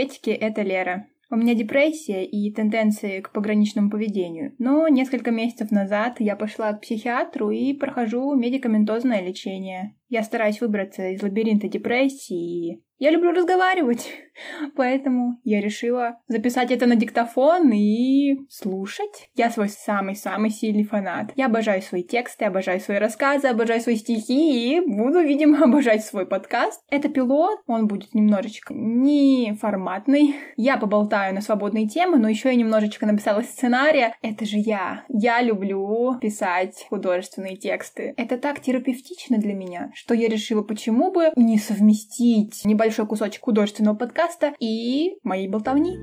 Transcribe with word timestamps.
Приветики, 0.00 0.30
это 0.30 0.62
Лера. 0.62 1.06
У 1.30 1.36
меня 1.36 1.54
депрессия 1.54 2.24
и 2.24 2.50
тенденции 2.50 3.20
к 3.20 3.32
пограничному 3.32 3.90
поведению, 3.90 4.54
но 4.58 4.88
несколько 4.88 5.30
месяцев 5.30 5.70
назад 5.70 6.16
я 6.20 6.36
пошла 6.36 6.72
к 6.72 6.80
психиатру 6.80 7.50
и 7.50 7.74
прохожу 7.74 8.34
медикаментозное 8.34 9.20
лечение. 9.20 9.94
Я 10.08 10.22
стараюсь 10.22 10.62
выбраться 10.62 11.10
из 11.10 11.22
лабиринта 11.22 11.68
депрессии 11.68 12.70
и 12.70 12.82
я 13.00 13.10
люблю 13.10 13.32
разговаривать, 13.32 14.12
поэтому 14.76 15.40
я 15.42 15.62
решила 15.62 16.18
записать 16.28 16.70
это 16.70 16.84
на 16.86 16.96
диктофон 16.96 17.72
и 17.72 18.46
слушать. 18.50 19.30
Я 19.34 19.50
свой 19.50 19.70
самый-самый 19.70 20.50
сильный 20.50 20.84
фанат. 20.84 21.32
Я 21.34 21.46
обожаю 21.46 21.80
свои 21.80 22.02
тексты, 22.02 22.44
обожаю 22.44 22.78
свои 22.78 22.98
рассказы, 22.98 23.48
обожаю 23.48 23.80
свои 23.80 23.96
стихи 23.96 24.76
и 24.76 24.80
буду, 24.80 25.20
видимо, 25.24 25.64
обожать 25.64 26.04
свой 26.04 26.26
подкаст. 26.26 26.82
Это 26.90 27.08
пилот, 27.08 27.60
он 27.66 27.86
будет 27.86 28.14
немножечко 28.14 28.74
неформатный. 28.74 30.36
Я 30.56 30.76
поболтаю 30.76 31.34
на 31.34 31.40
свободные 31.40 31.88
темы, 31.88 32.18
но 32.18 32.28
еще 32.28 32.50
я 32.50 32.54
немножечко 32.54 33.06
написала 33.06 33.40
сценария. 33.40 34.14
Это 34.20 34.44
же 34.44 34.58
я. 34.58 35.04
Я 35.08 35.40
люблю 35.40 36.18
писать 36.20 36.86
художественные 36.90 37.56
тексты. 37.56 38.12
Это 38.18 38.36
так 38.36 38.60
терапевтично 38.60 39.38
для 39.38 39.54
меня, 39.54 39.90
что 39.94 40.12
я 40.12 40.28
решила, 40.28 40.62
почему 40.62 41.10
бы 41.10 41.32
не 41.36 41.56
совместить 41.56 42.62
небольшой 42.66 42.89
небольшой 42.90 43.06
кусочек 43.06 43.44
художественного 43.44 43.94
подкаста 43.94 44.52
и 44.58 45.16
моей 45.22 45.46
болтовни. 45.46 45.96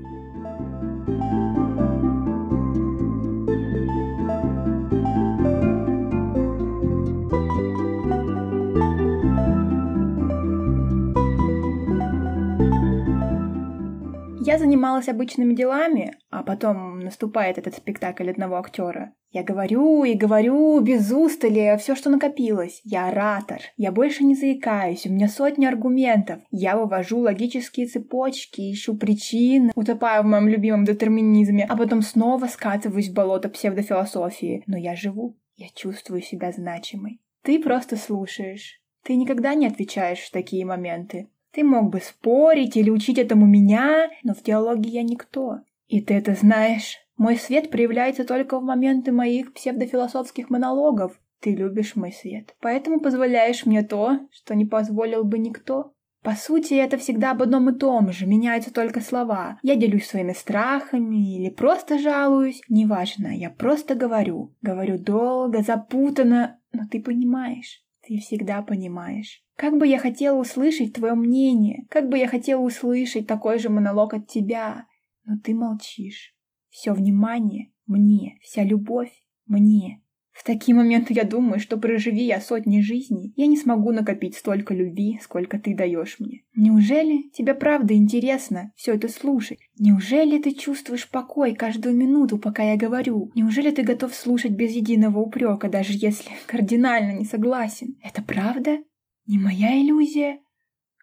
Я 14.40 14.56
занималась 14.58 15.08
обычными 15.08 15.54
делами, 15.54 16.16
а 16.30 16.42
потом 16.42 17.00
наступает 17.00 17.58
этот 17.58 17.74
спектакль 17.74 18.30
одного 18.30 18.56
актера. 18.56 19.12
Я 19.30 19.42
говорю 19.42 20.04
и 20.04 20.14
говорю 20.14 20.80
без 20.80 21.12
устали 21.12 21.76
все, 21.78 21.94
что 21.94 22.08
накопилось. 22.08 22.80
Я 22.84 23.08
оратор. 23.08 23.60
Я 23.76 23.92
больше 23.92 24.24
не 24.24 24.34
заикаюсь. 24.34 25.06
У 25.06 25.12
меня 25.12 25.28
сотни 25.28 25.66
аргументов. 25.66 26.40
Я 26.50 26.76
вывожу 26.76 27.18
логические 27.18 27.86
цепочки, 27.86 28.72
ищу 28.72 28.96
причины, 28.96 29.72
утопаю 29.74 30.22
в 30.22 30.26
моем 30.26 30.48
любимом 30.48 30.84
детерминизме, 30.84 31.66
а 31.68 31.76
потом 31.76 32.00
снова 32.00 32.46
скатываюсь 32.46 33.10
в 33.10 33.14
болото 33.14 33.50
псевдофилософии. 33.50 34.64
Но 34.66 34.78
я 34.78 34.96
живу. 34.96 35.36
Я 35.56 35.66
чувствую 35.74 36.22
себя 36.22 36.50
значимой. 36.52 37.20
Ты 37.42 37.58
просто 37.62 37.96
слушаешь. 37.96 38.80
Ты 39.04 39.16
никогда 39.16 39.54
не 39.54 39.66
отвечаешь 39.66 40.20
в 40.20 40.30
такие 40.30 40.64
моменты. 40.64 41.28
Ты 41.52 41.64
мог 41.64 41.90
бы 41.90 42.00
спорить 42.00 42.76
или 42.76 42.90
учить 42.90 43.18
этому 43.18 43.46
меня, 43.46 44.10
но 44.22 44.34
в 44.34 44.42
диалоге 44.42 44.90
я 44.90 45.02
никто. 45.02 45.60
И 45.88 46.00
ты 46.00 46.14
это 46.14 46.34
знаешь. 46.34 46.96
Мой 47.18 47.36
свет 47.36 47.70
проявляется 47.70 48.24
только 48.24 48.60
в 48.60 48.62
моменты 48.62 49.10
моих 49.10 49.52
псевдофилософских 49.52 50.50
монологов. 50.50 51.20
Ты 51.40 51.54
любишь 51.54 51.96
мой 51.96 52.12
свет, 52.12 52.54
поэтому 52.60 53.00
позволяешь 53.00 53.66
мне 53.66 53.82
то, 53.82 54.20
что 54.30 54.54
не 54.54 54.64
позволил 54.64 55.24
бы 55.24 55.38
никто. 55.38 55.92
По 56.22 56.32
сути, 56.32 56.74
это 56.74 56.96
всегда 56.96 57.32
об 57.32 57.42
одном 57.42 57.70
и 57.70 57.78
том 57.78 58.12
же, 58.12 58.26
меняются 58.26 58.72
только 58.72 59.00
слова. 59.00 59.58
Я 59.62 59.74
делюсь 59.76 60.06
своими 60.06 60.32
страхами 60.32 61.36
или 61.36 61.50
просто 61.50 61.98
жалуюсь, 61.98 62.60
неважно, 62.68 63.36
я 63.36 63.50
просто 63.50 63.94
говорю. 63.94 64.54
Говорю 64.62 64.98
долго, 64.98 65.62
запутанно, 65.62 66.60
но 66.72 66.82
ты 66.90 67.00
понимаешь. 67.00 67.82
Ты 68.06 68.18
всегда 68.18 68.62
понимаешь. 68.62 69.42
Как 69.56 69.76
бы 69.76 69.86
я 69.86 69.98
хотела 69.98 70.38
услышать 70.38 70.94
твое 70.94 71.14
мнение, 71.14 71.86
как 71.90 72.08
бы 72.08 72.16
я 72.16 72.28
хотела 72.28 72.60
услышать 72.60 73.26
такой 73.26 73.58
же 73.58 73.70
монолог 73.70 74.14
от 74.14 74.28
тебя, 74.28 74.86
но 75.24 75.36
ты 75.42 75.54
молчишь. 75.54 76.37
Все 76.78 76.92
внимание 76.92 77.72
мне, 77.88 78.38
вся 78.40 78.62
любовь 78.62 79.10
мне. 79.46 80.00
В 80.30 80.44
такие 80.44 80.76
моменты 80.76 81.12
я 81.12 81.24
думаю, 81.24 81.58
что 81.58 81.76
проживи 81.76 82.22
я 82.22 82.40
сотни 82.40 82.82
жизней, 82.82 83.32
я 83.34 83.48
не 83.48 83.56
смогу 83.56 83.90
накопить 83.90 84.36
столько 84.36 84.74
любви, 84.74 85.18
сколько 85.20 85.58
ты 85.58 85.74
даешь 85.74 86.20
мне. 86.20 86.44
Неужели 86.54 87.30
тебе 87.30 87.54
правда 87.54 87.94
интересно 87.94 88.70
все 88.76 88.94
это 88.94 89.08
слушать? 89.08 89.58
Неужели 89.76 90.40
ты 90.40 90.52
чувствуешь 90.52 91.10
покой 91.10 91.56
каждую 91.56 91.96
минуту, 91.96 92.38
пока 92.38 92.62
я 92.62 92.76
говорю? 92.76 93.32
Неужели 93.34 93.72
ты 93.72 93.82
готов 93.82 94.14
слушать 94.14 94.52
без 94.52 94.70
единого 94.70 95.18
упрека, 95.18 95.68
даже 95.68 95.94
если 95.94 96.30
кардинально 96.46 97.18
не 97.18 97.24
согласен? 97.24 97.96
Это 98.04 98.22
правда? 98.22 98.78
Не 99.26 99.40
моя 99.40 99.76
иллюзия? 99.82 100.38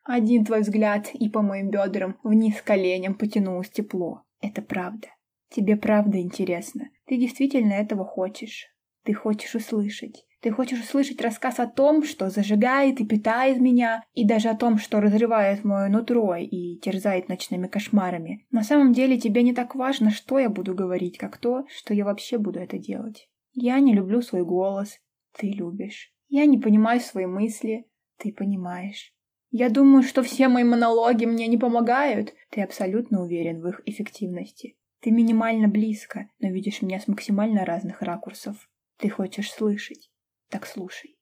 Один 0.05 0.45
твой 0.45 0.61
взгляд, 0.61 1.09
и 1.13 1.27
по 1.27 1.41
моим 1.41 1.69
бедрам 1.69 2.15
вниз 2.23 2.61
коленям 2.61 3.15
потянулось 3.15 3.69
тепло. 3.69 4.23
Это 4.39 4.61
правда. 4.61 5.09
Тебе 5.49 5.75
правда 5.75 6.19
интересно. 6.19 6.89
Ты 7.05 7.17
действительно 7.17 7.73
этого 7.73 8.05
хочешь. 8.05 8.67
Ты 9.03 9.13
хочешь 9.13 9.55
услышать. 9.55 10.25
Ты 10.41 10.51
хочешь 10.51 10.79
услышать 10.79 11.21
рассказ 11.21 11.59
о 11.59 11.65
том, 11.65 12.03
что 12.03 12.29
зажигает 12.29 12.99
и 12.99 13.05
питает 13.05 13.59
меня, 13.59 14.03
и 14.13 14.27
даже 14.27 14.49
о 14.49 14.55
том, 14.55 14.77
что 14.77 15.01
разрывает 15.01 15.63
мое 15.63 15.87
нутро 15.87 16.35
и 16.35 16.77
терзает 16.77 17.29
ночными 17.29 17.67
кошмарами. 17.67 18.45
На 18.51 18.61
самом 18.61 18.93
деле 18.93 19.19
тебе 19.19 19.41
не 19.41 19.53
так 19.53 19.73
важно, 19.73 20.11
что 20.11 20.37
я 20.37 20.49
буду 20.49 20.75
говорить, 20.75 21.17
как 21.17 21.37
то, 21.37 21.65
что 21.69 21.93
я 21.93 22.05
вообще 22.05 22.37
буду 22.37 22.59
это 22.59 22.77
делать. 22.77 23.27
Я 23.53 23.79
не 23.79 23.93
люблю 23.93 24.21
свой 24.21 24.43
голос. 24.43 24.99
Ты 25.37 25.47
любишь. 25.47 26.13
Я 26.27 26.45
не 26.45 26.57
понимаю 26.57 26.99
свои 26.99 27.25
мысли. 27.25 27.85
Ты 28.17 28.31
понимаешь. 28.31 29.13
Я 29.49 29.69
думаю, 29.69 30.03
что 30.03 30.21
все 30.21 30.47
мои 30.47 30.63
монологи 30.63 31.25
мне 31.25 31.47
не 31.47 31.57
помогают. 31.57 32.33
Ты 32.51 32.61
абсолютно 32.61 33.23
уверен 33.23 33.61
в 33.61 33.67
их 33.67 33.81
эффективности. 33.85 34.75
Ты 35.05 35.11
минимально 35.11 35.67
близко, 35.67 36.31
но 36.39 36.49
видишь 36.49 36.81
меня 36.81 36.99
с 36.99 37.07
максимально 37.07 37.63
разных 37.63 38.01
ракурсов. 38.01 38.67
Ты 38.97 39.07
хочешь 39.07 39.51
слышать, 39.51 40.09
так 40.49 40.65
слушай. 40.65 41.15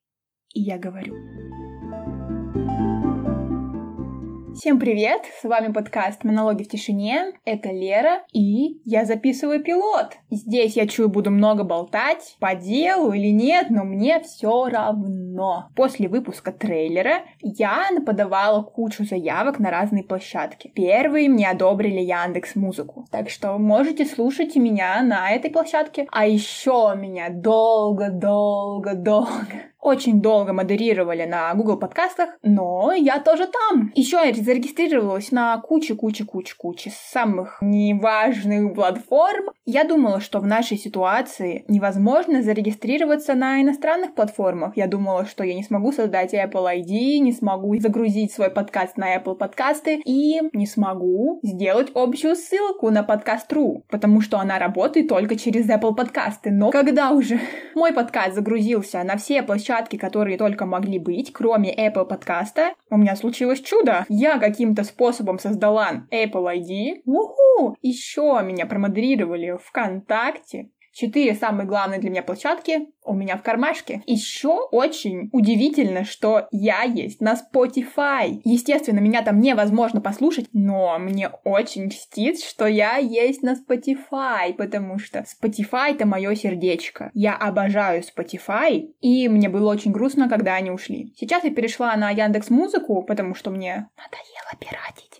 И 0.54 0.62
я 0.62 0.78
говорю. 0.78 1.14
Всем 4.54 4.78
привет! 4.78 5.22
С 5.40 5.44
вами 5.44 5.72
подкаст 5.72 6.22
«Монологи 6.22 6.62
в 6.62 6.68
тишине». 6.68 7.32
Это 7.44 7.72
Лера, 7.72 8.22
и 8.32 8.80
я 8.84 9.04
записываю 9.04 9.64
пилот. 9.64 10.12
Здесь 10.30 10.76
я 10.76 10.86
чую, 10.86 11.08
буду 11.08 11.32
много 11.32 11.64
болтать, 11.64 12.36
по 12.38 12.54
делу 12.54 13.12
или 13.12 13.30
нет, 13.30 13.70
но 13.70 13.82
мне 13.82 14.20
все 14.20 14.68
равно. 14.68 15.70
После 15.74 16.08
выпуска 16.08 16.52
трейлера 16.52 17.24
я 17.40 17.90
наподавала 17.90 18.62
кучу 18.62 19.04
заявок 19.04 19.58
на 19.58 19.72
разные 19.72 20.04
площадки. 20.04 20.70
Первые 20.72 21.28
мне 21.28 21.50
одобрили 21.50 22.00
Яндекс 22.00 22.54
Музыку, 22.54 23.06
так 23.10 23.30
что 23.30 23.58
можете 23.58 24.04
слушать 24.04 24.54
меня 24.54 25.02
на 25.02 25.32
этой 25.32 25.50
площадке. 25.50 26.06
А 26.12 26.28
еще 26.28 26.94
меня 26.96 27.30
долго-долго-долго 27.30 29.73
очень 29.84 30.22
долго 30.22 30.54
модерировали 30.54 31.24
на 31.24 31.52
Google 31.54 31.76
подкастах, 31.76 32.30
но 32.42 32.92
я 32.92 33.20
тоже 33.20 33.46
там. 33.46 33.92
Еще 33.94 34.16
я 34.16 34.32
зарегистрировалась 34.32 35.30
на 35.30 35.58
кучу-кучу-кучу-кучу 35.58 36.90
самых 37.12 37.58
неважных 37.60 38.74
платформ. 38.74 39.50
Я 39.66 39.84
думала, 39.84 40.20
что 40.20 40.40
в 40.40 40.46
нашей 40.46 40.78
ситуации 40.78 41.66
невозможно 41.68 42.42
зарегистрироваться 42.42 43.34
на 43.34 43.60
иностранных 43.60 44.14
платформах. 44.14 44.74
Я 44.74 44.86
думала, 44.86 45.26
что 45.26 45.44
я 45.44 45.54
не 45.54 45.62
смогу 45.62 45.92
создать 45.92 46.32
Apple 46.32 46.64
ID, 46.76 47.18
не 47.18 47.32
смогу 47.32 47.78
загрузить 47.78 48.32
свой 48.32 48.50
подкаст 48.50 48.96
на 48.96 49.18
Apple 49.18 49.34
подкасты 49.34 50.00
и 50.02 50.40
не 50.54 50.66
смогу 50.66 51.40
сделать 51.42 51.90
общую 51.94 52.36
ссылку 52.36 52.88
на 52.90 53.02
подкаст.ру, 53.02 53.84
потому 53.90 54.22
что 54.22 54.38
она 54.38 54.58
работает 54.58 55.08
только 55.08 55.36
через 55.36 55.68
Apple 55.68 55.94
подкасты. 55.94 56.50
Но 56.50 56.70
когда 56.70 57.10
уже 57.10 57.38
мой 57.74 57.92
подкаст 57.92 58.34
загрузился 58.34 59.02
на 59.02 59.18
все 59.18 59.42
площадки 59.42 59.73
площадки, 59.74 59.96
которые 59.96 60.38
только 60.38 60.66
могли 60.66 60.98
быть, 60.98 61.32
кроме 61.32 61.74
Apple 61.74 62.06
подкаста, 62.06 62.74
у 62.90 62.96
меня 62.96 63.16
случилось 63.16 63.60
чудо. 63.60 64.04
Я 64.08 64.38
каким-то 64.38 64.84
способом 64.84 65.38
создала 65.38 66.06
Apple 66.10 66.56
ID. 66.56 67.02
Уху! 67.04 67.76
Еще 67.82 68.40
меня 68.44 68.66
промодрировали 68.66 69.58
ВКонтакте. 69.62 70.70
Четыре 70.94 71.34
самые 71.34 71.66
главные 71.66 71.98
для 71.98 72.08
меня 72.08 72.22
площадки 72.22 72.86
у 73.04 73.14
меня 73.14 73.36
в 73.36 73.42
кармашке. 73.42 74.02
Еще 74.06 74.60
очень 74.70 75.28
удивительно, 75.32 76.04
что 76.04 76.46
я 76.52 76.82
есть 76.82 77.20
на 77.20 77.34
Spotify. 77.34 78.40
Естественно, 78.44 79.00
меня 79.00 79.22
там 79.22 79.40
невозможно 79.40 80.00
послушать, 80.00 80.46
но 80.52 80.96
мне 81.00 81.30
очень 81.42 81.90
чтит, 81.90 82.40
что 82.40 82.66
я 82.66 82.96
есть 82.96 83.42
на 83.42 83.54
Spotify, 83.54 84.54
потому 84.56 85.00
что 85.00 85.24
Spotify 85.24 85.94
это 85.94 86.06
мое 86.06 86.34
сердечко. 86.36 87.10
Я 87.12 87.34
обожаю 87.34 88.02
Spotify, 88.02 88.92
и 89.00 89.28
мне 89.28 89.48
было 89.48 89.72
очень 89.72 89.90
грустно, 89.90 90.28
когда 90.28 90.54
они 90.54 90.70
ушли. 90.70 91.12
Сейчас 91.16 91.42
я 91.42 91.50
перешла 91.50 91.96
на 91.96 92.10
Яндекс 92.10 92.50
Музыку, 92.50 93.02
потому 93.02 93.34
что 93.34 93.50
мне 93.50 93.88
надоело 93.96 94.58
пиратить. 94.60 95.13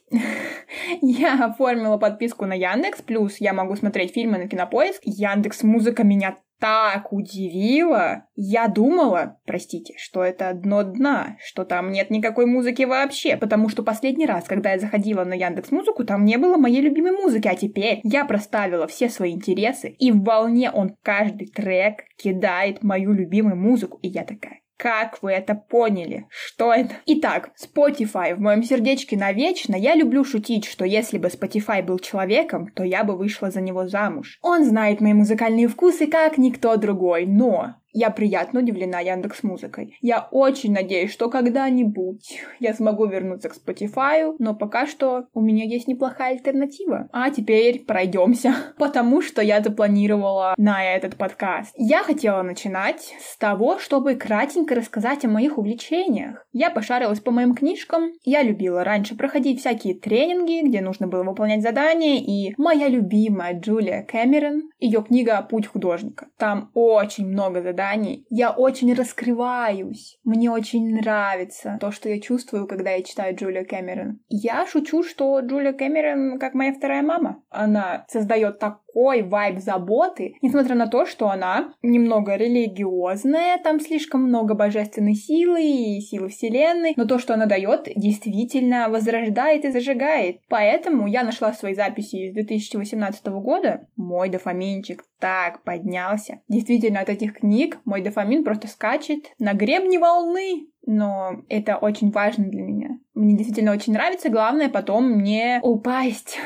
Я 1.02 1.44
оформила 1.44 1.96
подписку 1.96 2.46
на 2.46 2.54
Яндекс, 2.54 3.02
плюс 3.02 3.36
я 3.38 3.52
могу 3.52 3.76
смотреть 3.76 4.14
фильмы 4.14 4.38
на 4.38 4.48
Кинопоиск. 4.48 5.02
Яндекс 5.04 5.62
Музыка 5.62 6.04
меня 6.04 6.38
так 6.60 7.12
удивило. 7.12 8.26
Я 8.36 8.68
думала, 8.68 9.38
простите, 9.44 9.94
что 9.98 10.22
это 10.22 10.52
дно 10.54 10.82
дна, 10.82 11.36
что 11.44 11.64
там 11.64 11.90
нет 11.90 12.10
никакой 12.10 12.46
музыки 12.46 12.84
вообще, 12.84 13.36
потому 13.36 13.68
что 13.68 13.82
последний 13.82 14.24
раз, 14.24 14.44
когда 14.44 14.72
я 14.72 14.78
заходила 14.78 15.24
на 15.24 15.34
Яндекс 15.34 15.70
Музыку, 15.72 16.04
там 16.04 16.24
не 16.24 16.38
было 16.38 16.56
моей 16.56 16.80
любимой 16.80 17.12
музыки, 17.12 17.48
а 17.48 17.54
теперь 17.54 18.00
я 18.02 18.24
проставила 18.24 18.86
все 18.86 19.10
свои 19.10 19.32
интересы, 19.32 19.90
и 19.90 20.10
в 20.10 20.22
волне 20.22 20.70
он 20.70 20.96
каждый 21.02 21.48
трек 21.48 22.04
кидает 22.16 22.82
мою 22.82 23.12
любимую 23.12 23.56
музыку, 23.56 23.98
и 24.00 24.08
я 24.08 24.24
такая, 24.24 24.60
как 24.84 25.22
вы 25.22 25.32
это 25.32 25.54
поняли? 25.54 26.26
Что 26.28 26.70
это? 26.70 26.96
Итак, 27.06 27.52
Spotify 27.58 28.34
в 28.34 28.40
моем 28.40 28.62
сердечке 28.62 29.16
навечно. 29.16 29.74
Я 29.74 29.94
люблю 29.94 30.24
шутить, 30.24 30.66
что 30.66 30.84
если 30.84 31.16
бы 31.16 31.28
Spotify 31.28 31.82
был 31.82 31.98
человеком, 31.98 32.70
то 32.70 32.84
я 32.84 33.02
бы 33.02 33.16
вышла 33.16 33.50
за 33.50 33.62
него 33.62 33.88
замуж. 33.88 34.38
Он 34.42 34.62
знает 34.62 35.00
мои 35.00 35.14
музыкальные 35.14 35.68
вкусы 35.68 36.06
как 36.06 36.36
никто 36.36 36.76
другой, 36.76 37.24
но 37.24 37.76
я 37.94 38.10
приятно 38.10 38.60
удивлена 38.60 38.98
Яндекс 38.98 39.44
Музыкой. 39.44 39.96
Я 40.00 40.28
очень 40.32 40.72
надеюсь, 40.72 41.12
что 41.12 41.30
когда-нибудь 41.30 42.40
я 42.58 42.74
смогу 42.74 43.06
вернуться 43.06 43.48
к 43.48 43.54
Spotify, 43.54 44.34
но 44.40 44.54
пока 44.54 44.86
что 44.86 45.26
у 45.32 45.40
меня 45.40 45.64
есть 45.64 45.86
неплохая 45.86 46.32
альтернатива. 46.32 47.08
А 47.12 47.30
теперь 47.30 47.84
пройдемся, 47.84 48.54
потому 48.78 49.22
что 49.22 49.40
я 49.40 49.62
запланировала 49.62 50.54
на 50.58 50.84
этот 50.84 51.16
подкаст. 51.16 51.72
Я 51.76 52.02
хотела 52.02 52.42
начинать 52.42 53.14
с 53.20 53.38
того, 53.38 53.78
чтобы 53.78 54.16
кратенько 54.16 54.74
рассказать 54.74 55.24
о 55.24 55.28
моих 55.28 55.56
увлечениях. 55.56 56.44
Я 56.52 56.70
пошарилась 56.70 57.20
по 57.20 57.30
моим 57.30 57.54
книжкам. 57.54 58.10
Я 58.24 58.42
любила 58.42 58.82
раньше 58.82 59.16
проходить 59.16 59.60
всякие 59.60 59.94
тренинги, 59.94 60.66
где 60.66 60.80
нужно 60.80 61.06
было 61.06 61.22
выполнять 61.22 61.62
задания, 61.62 62.16
и 62.16 62.54
моя 62.58 62.88
любимая 62.88 63.58
Джулия 63.58 64.02
Кэмерон, 64.02 64.70
ее 64.80 65.02
книга 65.04 65.40
«Путь 65.48 65.68
художника». 65.68 66.26
Там 66.36 66.70
очень 66.74 67.28
много 67.28 67.62
заданий 67.62 67.83
заданий. 67.84 68.26
Я 68.30 68.50
очень 68.50 68.94
раскрываюсь. 68.94 70.18
Мне 70.24 70.50
очень 70.50 70.94
нравится 70.96 71.78
то, 71.80 71.90
что 71.90 72.08
я 72.08 72.20
чувствую, 72.20 72.66
когда 72.66 72.90
я 72.90 73.02
читаю 73.02 73.36
Джулия 73.36 73.64
Кэмерон. 73.64 74.20
Я 74.28 74.66
шучу, 74.66 75.02
что 75.02 75.40
Джулия 75.40 75.72
Кэмерон 75.72 76.38
как 76.38 76.54
моя 76.54 76.72
вторая 76.72 77.02
мама. 77.02 77.42
Она 77.50 78.04
создает 78.08 78.58
такой 78.94 79.22
вайб 79.22 79.58
заботы, 79.58 80.36
несмотря 80.40 80.76
на 80.76 80.86
то, 80.86 81.04
что 81.04 81.28
она 81.28 81.74
немного 81.82 82.36
религиозная, 82.36 83.58
там 83.58 83.80
слишком 83.80 84.22
много 84.22 84.54
божественной 84.54 85.14
силы 85.14 85.62
и 85.62 86.00
силы 86.00 86.28
вселенной, 86.28 86.94
но 86.96 87.04
то, 87.04 87.18
что 87.18 87.34
она 87.34 87.46
дает, 87.46 87.88
действительно 87.96 88.88
возрождает 88.88 89.64
и 89.64 89.72
зажигает. 89.72 90.38
Поэтому 90.48 91.08
я 91.08 91.24
нашла 91.24 91.52
свои 91.52 91.74
записи 91.74 92.28
из 92.28 92.34
2018 92.34 93.26
года. 93.26 93.88
Мой 93.96 94.28
дофаминчик 94.28 95.04
так 95.18 95.64
поднялся. 95.64 96.40
Действительно, 96.48 97.00
от 97.00 97.08
этих 97.08 97.38
книг 97.38 97.78
мой 97.84 98.00
дофамин 98.00 98.44
просто 98.44 98.68
скачет 98.68 99.32
на 99.38 99.54
гребне 99.54 99.98
волны. 99.98 100.68
Но 100.86 101.42
это 101.48 101.78
очень 101.78 102.10
важно 102.10 102.44
для 102.44 102.62
меня. 102.62 102.98
Мне 103.14 103.36
действительно 103.36 103.72
очень 103.72 103.94
нравится. 103.94 104.28
Главное 104.28 104.68
потом 104.68 105.22
не 105.22 105.58
упасть 105.62 106.38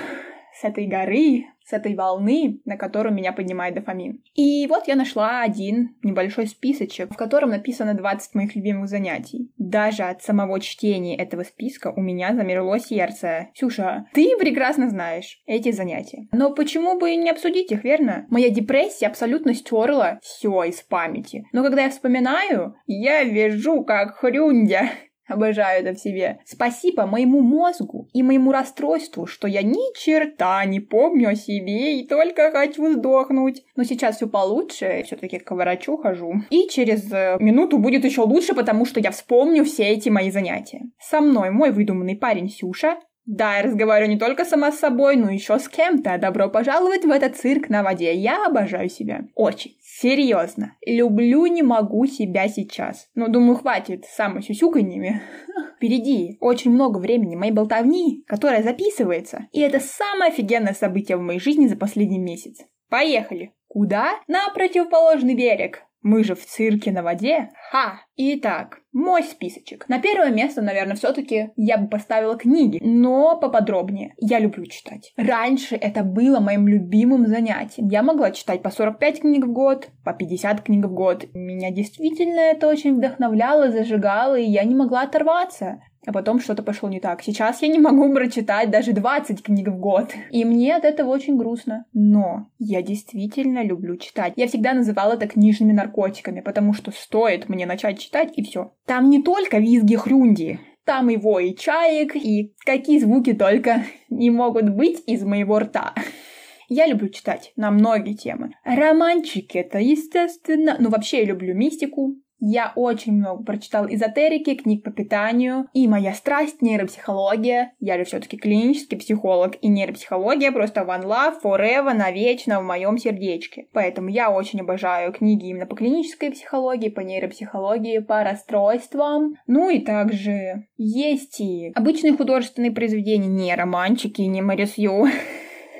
с 0.60 0.64
этой 0.64 0.86
горы, 0.86 1.46
с 1.68 1.72
этой 1.72 1.94
волны, 1.94 2.60
на 2.64 2.76
которую 2.76 3.14
меня 3.14 3.32
поднимает 3.32 3.74
дофамин. 3.74 4.22
И 4.34 4.66
вот 4.68 4.88
я 4.88 4.96
нашла 4.96 5.42
один 5.42 5.96
небольшой 6.02 6.46
списочек, 6.46 7.12
в 7.12 7.16
котором 7.16 7.50
написано 7.50 7.94
20 7.94 8.34
моих 8.34 8.56
любимых 8.56 8.88
занятий. 8.88 9.50
Даже 9.58 10.04
от 10.04 10.22
самого 10.22 10.60
чтения 10.60 11.16
этого 11.16 11.42
списка 11.42 11.92
у 11.94 12.00
меня 12.00 12.34
замерло 12.34 12.78
сердце. 12.78 13.48
Сюша, 13.54 14.06
ты 14.14 14.30
прекрасно 14.38 14.88
знаешь 14.88 15.42
эти 15.46 15.70
занятия. 15.70 16.26
Но 16.32 16.54
почему 16.54 16.98
бы 16.98 17.14
не 17.16 17.30
обсудить 17.30 17.70
их, 17.70 17.84
верно? 17.84 18.26
Моя 18.30 18.48
депрессия 18.48 19.06
абсолютно 19.06 19.54
стерла 19.54 20.18
все 20.22 20.64
из 20.64 20.80
памяти. 20.80 21.44
Но 21.52 21.62
когда 21.62 21.82
я 21.82 21.90
вспоминаю, 21.90 22.76
я 22.86 23.24
вижу 23.24 23.82
как 23.82 24.16
хрюндя. 24.16 24.90
Обожаю 25.28 25.84
это 25.84 25.94
в 25.94 26.00
себе. 26.00 26.40
Спасибо 26.44 27.06
моему 27.06 27.40
мозгу 27.40 28.08
и 28.12 28.22
моему 28.22 28.50
расстройству, 28.50 29.26
что 29.26 29.46
я 29.46 29.62
ни 29.62 29.96
черта 29.96 30.64
не 30.64 30.80
помню 30.80 31.28
о 31.28 31.34
себе 31.34 32.00
и 32.00 32.06
только 32.06 32.50
хочу 32.50 32.92
сдохнуть. 32.92 33.62
Но 33.76 33.84
сейчас 33.84 34.16
все 34.16 34.26
получше, 34.26 35.02
все-таки 35.04 35.38
к 35.38 35.50
врачу 35.50 35.98
хожу. 35.98 36.32
И 36.50 36.68
через 36.68 37.12
э, 37.12 37.36
минуту 37.40 37.78
будет 37.78 38.04
еще 38.04 38.22
лучше, 38.22 38.54
потому 38.54 38.86
что 38.86 39.00
я 39.00 39.10
вспомню 39.10 39.64
все 39.64 39.84
эти 39.84 40.08
мои 40.08 40.30
занятия. 40.30 40.82
Со 40.98 41.20
мной 41.20 41.50
мой 41.50 41.70
выдуманный 41.70 42.16
парень 42.16 42.48
Сюша, 42.48 42.96
да, 43.30 43.58
я 43.58 43.62
разговариваю 43.62 44.08
не 44.08 44.18
только 44.18 44.46
сама 44.46 44.72
с 44.72 44.78
собой, 44.78 45.16
но 45.16 45.30
еще 45.30 45.58
с 45.58 45.68
кем-то. 45.68 46.16
Добро 46.16 46.48
пожаловать 46.48 47.04
в 47.04 47.10
этот 47.10 47.36
цирк 47.36 47.68
на 47.68 47.82
воде. 47.82 48.14
Я 48.14 48.46
обожаю 48.46 48.88
себя. 48.88 49.26
Очень. 49.34 49.76
Серьезно. 49.82 50.76
Люблю, 50.86 51.44
не 51.44 51.62
могу 51.62 52.06
себя 52.06 52.48
сейчас. 52.48 53.10
Но 53.14 53.28
думаю, 53.28 53.56
хватит 53.58 54.06
самосюсюканьями. 54.06 55.20
Впереди 55.76 56.38
очень 56.40 56.70
много 56.70 56.96
времени 56.96 57.36
моей 57.36 57.52
болтовни, 57.52 58.24
которая 58.26 58.62
записывается. 58.62 59.46
И 59.52 59.60
это 59.60 59.78
самое 59.78 60.32
офигенное 60.32 60.72
событие 60.72 61.18
в 61.18 61.20
моей 61.20 61.38
жизни 61.38 61.66
за 61.66 61.76
последний 61.76 62.18
месяц. 62.18 62.64
Поехали! 62.88 63.52
Куда? 63.66 64.12
На 64.26 64.48
противоположный 64.54 65.34
берег. 65.34 65.82
Мы 66.02 66.24
же 66.24 66.34
в 66.34 66.44
цирке 66.44 66.92
на 66.92 67.02
воде. 67.02 67.50
Ха! 67.70 68.00
Итак, 68.16 68.80
мой 68.92 69.22
списочек. 69.22 69.88
На 69.88 70.00
первое 70.00 70.30
место, 70.30 70.62
наверное, 70.62 70.96
все-таки 70.96 71.50
я 71.56 71.78
бы 71.78 71.88
поставила 71.88 72.36
книги, 72.36 72.78
но 72.82 73.38
поподробнее. 73.38 74.14
Я 74.16 74.38
люблю 74.38 74.66
читать. 74.66 75.12
Раньше 75.16 75.76
это 75.76 76.02
было 76.02 76.40
моим 76.40 76.66
любимым 76.66 77.26
занятием. 77.26 77.88
Я 77.88 78.02
могла 78.02 78.30
читать 78.30 78.62
по 78.62 78.70
45 78.70 79.20
книг 79.20 79.44
в 79.46 79.52
год, 79.52 79.90
по 80.04 80.12
50 80.12 80.62
книг 80.62 80.86
в 80.86 80.92
год. 80.92 81.26
Меня 81.34 81.70
действительно 81.70 82.40
это 82.40 82.68
очень 82.68 82.96
вдохновляло, 82.96 83.70
зажигало, 83.70 84.38
и 84.38 84.44
я 84.44 84.64
не 84.64 84.74
могла 84.74 85.02
оторваться 85.02 85.80
а 86.08 86.12
потом 86.12 86.40
что-то 86.40 86.62
пошло 86.62 86.88
не 86.88 87.00
так. 87.00 87.22
Сейчас 87.22 87.60
я 87.60 87.68
не 87.68 87.78
могу 87.78 88.10
прочитать 88.14 88.70
даже 88.70 88.92
20 88.92 89.42
книг 89.42 89.68
в 89.68 89.78
год. 89.78 90.14
И 90.30 90.42
мне 90.46 90.74
от 90.74 90.86
этого 90.86 91.10
очень 91.10 91.36
грустно. 91.36 91.84
Но 91.92 92.48
я 92.58 92.80
действительно 92.80 93.62
люблю 93.62 93.98
читать. 93.98 94.32
Я 94.36 94.46
всегда 94.46 94.72
называла 94.72 95.12
это 95.12 95.28
книжными 95.28 95.72
наркотиками, 95.72 96.40
потому 96.40 96.72
что 96.72 96.92
стоит 96.92 97.50
мне 97.50 97.66
начать 97.66 97.98
читать, 97.98 98.32
и 98.36 98.42
все. 98.42 98.72
Там 98.86 99.10
не 99.10 99.22
только 99.22 99.58
визги 99.58 99.96
хрюнди, 99.96 100.58
там 100.86 101.10
и 101.10 101.18
вой 101.18 101.54
чаек, 101.54 102.16
и 102.16 102.54
какие 102.64 103.00
звуки 103.00 103.34
только 103.34 103.84
не 104.08 104.30
могут 104.30 104.70
быть 104.70 105.02
из 105.06 105.22
моего 105.24 105.58
рта. 105.58 105.92
Я 106.70 106.86
люблю 106.86 107.10
читать 107.10 107.52
на 107.56 107.70
многие 107.70 108.14
темы. 108.14 108.52
Романчики 108.64 109.58
это, 109.58 109.78
естественно. 109.78 110.76
Ну, 110.78 110.90
вообще 110.90 111.20
я 111.20 111.24
люблю 111.24 111.54
мистику, 111.54 112.16
я 112.40 112.72
очень 112.76 113.14
много 113.14 113.42
прочитал 113.42 113.86
эзотерики, 113.88 114.54
книг 114.54 114.84
по 114.84 114.90
питанию, 114.90 115.66
и 115.72 115.88
моя 115.88 116.14
страсть— 116.14 116.60
нейропсихология. 116.62 117.72
Я 117.80 117.98
же 117.98 118.04
все-таки 118.04 118.36
клинический 118.36 118.96
психолог, 118.96 119.56
и 119.60 119.68
нейропсихология 119.68 120.52
просто 120.52 120.82
one 120.82 121.04
love, 121.04 121.40
forever, 121.42 121.92
навечно 121.94 122.60
в 122.60 122.64
моем 122.64 122.96
сердечке. 122.96 123.66
Поэтому 123.72 124.08
я 124.08 124.30
очень 124.30 124.60
обожаю 124.60 125.12
книги 125.12 125.46
именно 125.46 125.66
по 125.66 125.74
клинической 125.74 126.30
психологии, 126.30 126.88
по 126.88 127.00
нейропсихологии, 127.00 127.98
по 127.98 128.22
расстройствам. 128.22 129.34
Ну 129.48 129.68
и 129.68 129.80
также 129.80 130.68
есть 130.76 131.40
и 131.40 131.72
обычные 131.74 132.16
художественные 132.16 132.70
произведения, 132.70 133.26
не 133.26 133.52
романчики, 133.54 134.22
не 134.22 134.42
Марисью. 134.42 135.06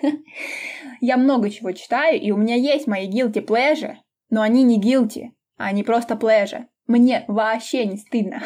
Я 1.00 1.16
много 1.16 1.50
чего 1.50 1.70
читаю, 1.70 2.20
и 2.20 2.32
у 2.32 2.36
меня 2.36 2.56
есть 2.56 2.88
мои 2.88 3.08
guilty 3.08 3.44
pleasure, 3.44 3.94
но 4.30 4.42
они 4.42 4.64
не 4.64 4.80
guilty 4.80 5.28
а 5.58 5.72
не 5.72 5.82
просто 5.82 6.16
плежа. 6.16 6.66
Мне 6.86 7.24
вообще 7.28 7.84
не 7.84 7.98
стыдно. 7.98 8.42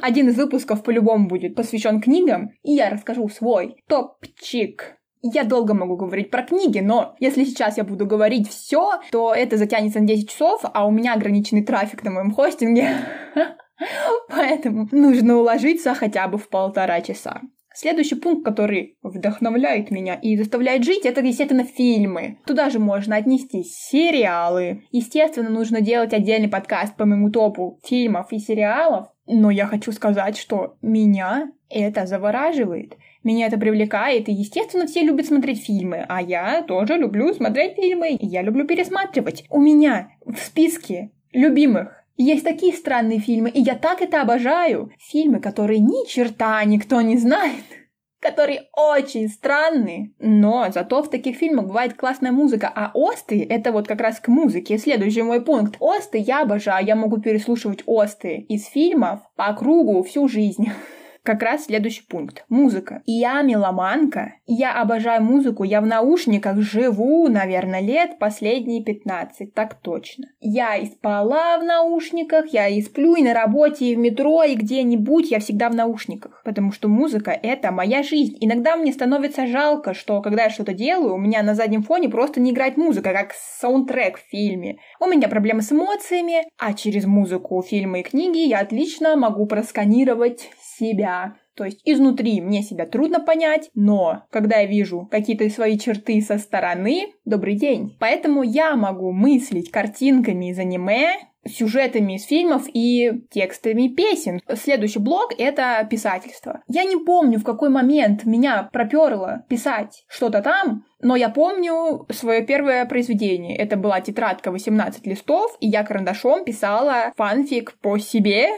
Один 0.00 0.28
из 0.28 0.36
выпусков 0.36 0.82
по-любому 0.82 1.28
будет 1.28 1.56
посвящен 1.56 2.00
книгам, 2.00 2.50
и 2.62 2.72
я 2.72 2.88
расскажу 2.90 3.28
свой 3.28 3.82
топчик. 3.88 4.96
Я 5.22 5.42
долго 5.42 5.74
могу 5.74 5.96
говорить 5.96 6.30
про 6.30 6.42
книги, 6.42 6.78
но 6.78 7.16
если 7.18 7.44
сейчас 7.44 7.76
я 7.76 7.84
буду 7.84 8.06
говорить 8.06 8.48
все, 8.48 9.00
то 9.10 9.34
это 9.34 9.56
затянется 9.56 9.98
на 9.98 10.06
10 10.06 10.30
часов, 10.30 10.60
а 10.62 10.86
у 10.86 10.92
меня 10.92 11.14
ограниченный 11.14 11.64
трафик 11.64 12.04
на 12.04 12.12
моем 12.12 12.30
хостинге. 12.30 12.96
Поэтому 14.28 14.88
нужно 14.92 15.36
уложиться 15.36 15.94
хотя 15.94 16.28
бы 16.28 16.38
в 16.38 16.48
полтора 16.48 17.00
часа. 17.00 17.40
Следующий 17.78 18.14
пункт, 18.14 18.42
который 18.42 18.96
вдохновляет 19.02 19.90
меня 19.90 20.14
и 20.14 20.34
заставляет 20.38 20.82
жить, 20.82 21.04
это, 21.04 21.20
естественно, 21.20 21.64
фильмы. 21.64 22.38
Туда 22.46 22.70
же 22.70 22.78
можно 22.78 23.16
отнести 23.16 23.64
сериалы. 23.64 24.84
Естественно, 24.92 25.50
нужно 25.50 25.82
делать 25.82 26.14
отдельный 26.14 26.48
подкаст 26.48 26.96
по 26.96 27.04
моему 27.04 27.30
топу 27.30 27.78
фильмов 27.84 28.32
и 28.32 28.38
сериалов. 28.38 29.08
Но 29.26 29.50
я 29.50 29.66
хочу 29.66 29.92
сказать, 29.92 30.38
что 30.38 30.78
меня 30.80 31.52
это 31.68 32.06
завораживает. 32.06 32.96
Меня 33.22 33.48
это 33.48 33.58
привлекает, 33.58 34.30
и, 34.30 34.32
естественно, 34.32 34.86
все 34.86 35.02
любят 35.02 35.26
смотреть 35.26 35.62
фильмы, 35.62 36.06
а 36.08 36.22
я 36.22 36.62
тоже 36.62 36.94
люблю 36.94 37.34
смотреть 37.34 37.74
фильмы, 37.74 38.16
я 38.18 38.40
люблю 38.40 38.66
пересматривать. 38.66 39.44
У 39.50 39.60
меня 39.60 40.12
в 40.24 40.38
списке 40.38 41.10
любимых 41.32 42.05
есть 42.16 42.44
такие 42.44 42.72
странные 42.72 43.18
фильмы, 43.18 43.50
и 43.50 43.60
я 43.60 43.74
так 43.74 44.02
это 44.02 44.22
обожаю. 44.22 44.90
Фильмы, 44.98 45.40
которые 45.40 45.80
ни 45.80 46.06
черта 46.08 46.62
никто 46.64 47.00
не 47.00 47.16
знает. 47.16 47.64
которые 48.20 48.62
очень 48.72 49.28
странные, 49.28 50.12
но 50.18 50.66
зато 50.72 51.02
в 51.02 51.10
таких 51.10 51.36
фильмах 51.36 51.66
бывает 51.66 51.94
классная 51.94 52.32
музыка, 52.32 52.72
а 52.74 52.90
осты— 52.94 53.46
это 53.48 53.70
вот 53.70 53.86
как 53.86 54.00
раз 54.00 54.18
к 54.18 54.28
музыке. 54.28 54.78
Следующий 54.78 55.22
мой 55.22 55.42
пункт. 55.42 55.76
Осты 55.78 56.18
я 56.18 56.42
обожаю, 56.42 56.84
я 56.84 56.96
могу 56.96 57.18
переслушивать 57.18 57.82
осты 57.86 58.38
из 58.48 58.66
фильмов 58.66 59.20
по 59.36 59.52
кругу 59.52 60.02
всю 60.02 60.28
жизнь 60.28 60.66
как 61.26 61.42
раз 61.42 61.64
следующий 61.64 62.06
пункт. 62.06 62.44
Музыка. 62.48 63.02
Я 63.04 63.42
меломанка, 63.42 64.34
я 64.46 64.80
обожаю 64.80 65.22
музыку, 65.22 65.64
я 65.64 65.80
в 65.80 65.86
наушниках 65.86 66.58
живу, 66.60 67.28
наверное, 67.28 67.80
лет 67.80 68.18
последние 68.18 68.82
15, 68.84 69.52
так 69.52 69.74
точно. 69.74 70.26
Я 70.40 70.76
и 70.76 70.86
спала 70.86 71.58
в 71.58 71.64
наушниках, 71.64 72.46
я 72.52 72.68
и 72.68 72.80
сплю 72.80 73.16
и 73.16 73.22
на 73.22 73.34
работе, 73.34 73.86
и 73.86 73.96
в 73.96 73.98
метро, 73.98 74.44
и 74.44 74.54
где-нибудь, 74.54 75.30
я 75.30 75.40
всегда 75.40 75.68
в 75.68 75.74
наушниках, 75.74 76.42
потому 76.44 76.70
что 76.70 76.88
музыка— 76.88 77.32
это 77.42 77.72
моя 77.72 78.04
жизнь. 78.04 78.36
Иногда 78.40 78.76
мне 78.76 78.92
становится 78.92 79.48
жалко, 79.48 79.94
что 79.94 80.22
когда 80.22 80.44
я 80.44 80.50
что-то 80.50 80.74
делаю, 80.74 81.14
у 81.14 81.18
меня 81.18 81.42
на 81.42 81.54
заднем 81.54 81.82
фоне 81.82 82.08
просто 82.08 82.40
не 82.40 82.52
играет 82.52 82.76
музыка, 82.76 83.12
как 83.12 83.32
саундтрек 83.58 84.18
в 84.18 84.30
фильме. 84.30 84.78
У 85.00 85.06
меня 85.06 85.28
проблемы 85.28 85.62
с 85.62 85.72
эмоциями, 85.72 86.44
а 86.56 86.72
через 86.72 87.04
музыку, 87.04 87.60
фильмы 87.62 88.00
и 88.00 88.02
книги 88.04 88.38
я 88.38 88.60
отлично 88.60 89.16
могу 89.16 89.46
просканировать 89.46 90.50
себя. 90.78 91.15
То 91.56 91.64
есть 91.64 91.80
изнутри 91.84 92.40
мне 92.40 92.62
себя 92.62 92.86
трудно 92.86 93.20
понять, 93.20 93.70
но 93.74 94.24
когда 94.30 94.58
я 94.58 94.66
вижу 94.66 95.08
какие-то 95.10 95.48
свои 95.48 95.78
черты 95.78 96.20
со 96.20 96.38
стороны, 96.38 97.14
добрый 97.24 97.56
день. 97.56 97.96
Поэтому 97.98 98.42
я 98.42 98.76
могу 98.76 99.10
мыслить 99.12 99.70
картинками 99.70 100.50
из 100.50 100.58
аниме, 100.58 101.16
сюжетами 101.48 102.16
из 102.16 102.24
фильмов 102.24 102.64
и 102.72 103.24
текстами 103.30 103.88
песен. 103.88 104.40
Следующий 104.54 104.98
блок— 104.98 105.32
это 105.38 105.86
писательство. 105.88 106.62
Я 106.68 106.84
не 106.84 106.96
помню, 106.96 107.38
в 107.38 107.44
какой 107.44 107.68
момент 107.68 108.24
меня 108.24 108.68
проперло 108.72 109.44
писать 109.48 110.04
что-то 110.08 110.42
там, 110.42 110.84
но 111.00 111.16
я 111.16 111.28
помню 111.28 112.06
свое 112.10 112.42
первое 112.42 112.84
произведение. 112.86 113.56
Это 113.56 113.76
была 113.76 114.00
тетрадка 114.00 114.50
18 114.50 115.06
листов, 115.06 115.56
и 115.60 115.68
я 115.68 115.84
карандашом 115.84 116.44
писала 116.44 117.12
фанфик 117.16 117.78
по 117.80 117.98
себе, 117.98 118.48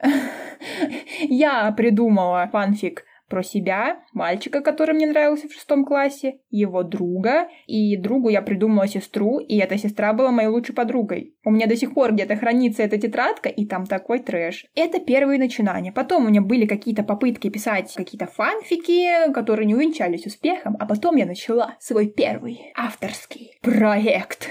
Я 1.28 1.72
придумала 1.72 2.48
фанфик 2.50 3.04
про 3.28 3.42
себя, 3.42 4.00
мальчика, 4.12 4.60
который 4.60 4.94
мне 4.94 5.06
нравился 5.06 5.48
в 5.48 5.52
шестом 5.52 5.84
классе, 5.84 6.38
его 6.50 6.82
друга, 6.82 7.48
и 7.66 7.96
другу 7.96 8.28
я 8.28 8.42
придумала 8.42 8.86
сестру, 8.86 9.40
и 9.40 9.56
эта 9.56 9.78
сестра 9.78 10.12
была 10.12 10.30
моей 10.30 10.48
лучшей 10.48 10.74
подругой. 10.74 11.34
У 11.44 11.50
меня 11.50 11.66
до 11.66 11.74
сих 11.74 11.94
пор 11.94 12.12
где-то 12.12 12.36
хранится 12.36 12.82
эта 12.82 12.98
тетрадка, 12.98 13.48
и 13.48 13.66
там 13.66 13.86
такой 13.86 14.20
трэш. 14.20 14.66
Это 14.74 15.00
первые 15.00 15.38
начинания. 15.38 15.90
Потом 15.90 16.26
у 16.26 16.28
меня 16.28 16.42
были 16.42 16.66
какие-то 16.66 17.02
попытки 17.02 17.48
писать 17.50 17.92
какие-то 17.94 18.26
фанфики, 18.26 19.32
которые 19.32 19.66
не 19.66 19.74
увенчались 19.74 20.26
успехом, 20.26 20.76
а 20.78 20.86
потом 20.86 21.16
я 21.16 21.26
начала 21.26 21.76
свой 21.80 22.06
первый 22.06 22.72
авторский 22.76 23.58
проект. 23.62 24.48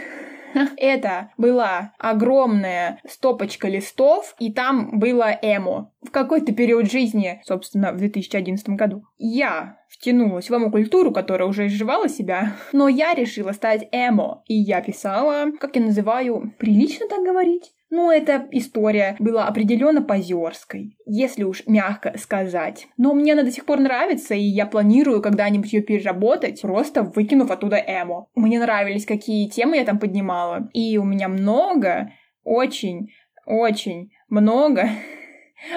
Это 0.77 1.31
была 1.37 1.93
огромная 1.97 2.99
стопочка 3.07 3.67
листов, 3.67 4.35
и 4.39 4.51
там 4.51 4.99
было 4.99 5.37
эмо. 5.41 5.91
В 6.01 6.11
какой-то 6.11 6.53
период 6.53 6.91
жизни, 6.91 7.41
собственно, 7.45 7.91
в 7.91 7.97
2011 7.97 8.69
году, 8.69 9.05
я 9.17 9.77
втянулась 10.03 10.49
в 10.49 10.53
эмо-культуру, 10.53 11.13
которая 11.13 11.47
уже 11.47 11.67
изживала 11.67 12.09
себя, 12.09 12.57
но 12.73 12.89
я 12.89 13.13
решила 13.13 13.53
стать 13.53 13.87
эмо. 13.93 14.43
И 14.47 14.53
я 14.53 14.81
писала, 14.81 15.51
как 15.61 15.77
я 15.77 15.81
называю, 15.81 16.53
прилично 16.59 17.07
так 17.07 17.23
говорить? 17.23 17.71
Ну, 17.89 18.11
эта 18.11 18.45
история 18.51 19.15
была 19.19 19.47
определенно 19.47 20.01
позерской, 20.01 20.97
если 21.05 21.43
уж 21.43 21.63
мягко 21.67 22.15
сказать. 22.17 22.87
Но 22.97 23.13
мне 23.13 23.31
она 23.31 23.43
до 23.43 23.51
сих 23.51 23.65
пор 23.65 23.79
нравится, 23.79 24.33
и 24.33 24.41
я 24.41 24.65
планирую 24.65 25.21
когда-нибудь 25.21 25.71
ее 25.71 25.81
переработать, 25.81 26.61
просто 26.61 27.03
выкинув 27.03 27.51
оттуда 27.51 27.77
эмо. 27.77 28.27
Мне 28.35 28.59
нравились, 28.59 29.05
какие 29.05 29.47
темы 29.47 29.77
я 29.77 29.85
там 29.85 29.99
поднимала. 29.99 30.69
И 30.73 30.97
у 30.97 31.05
меня 31.05 31.29
много, 31.29 32.11
очень, 32.43 33.09
очень 33.45 34.11
много 34.27 34.89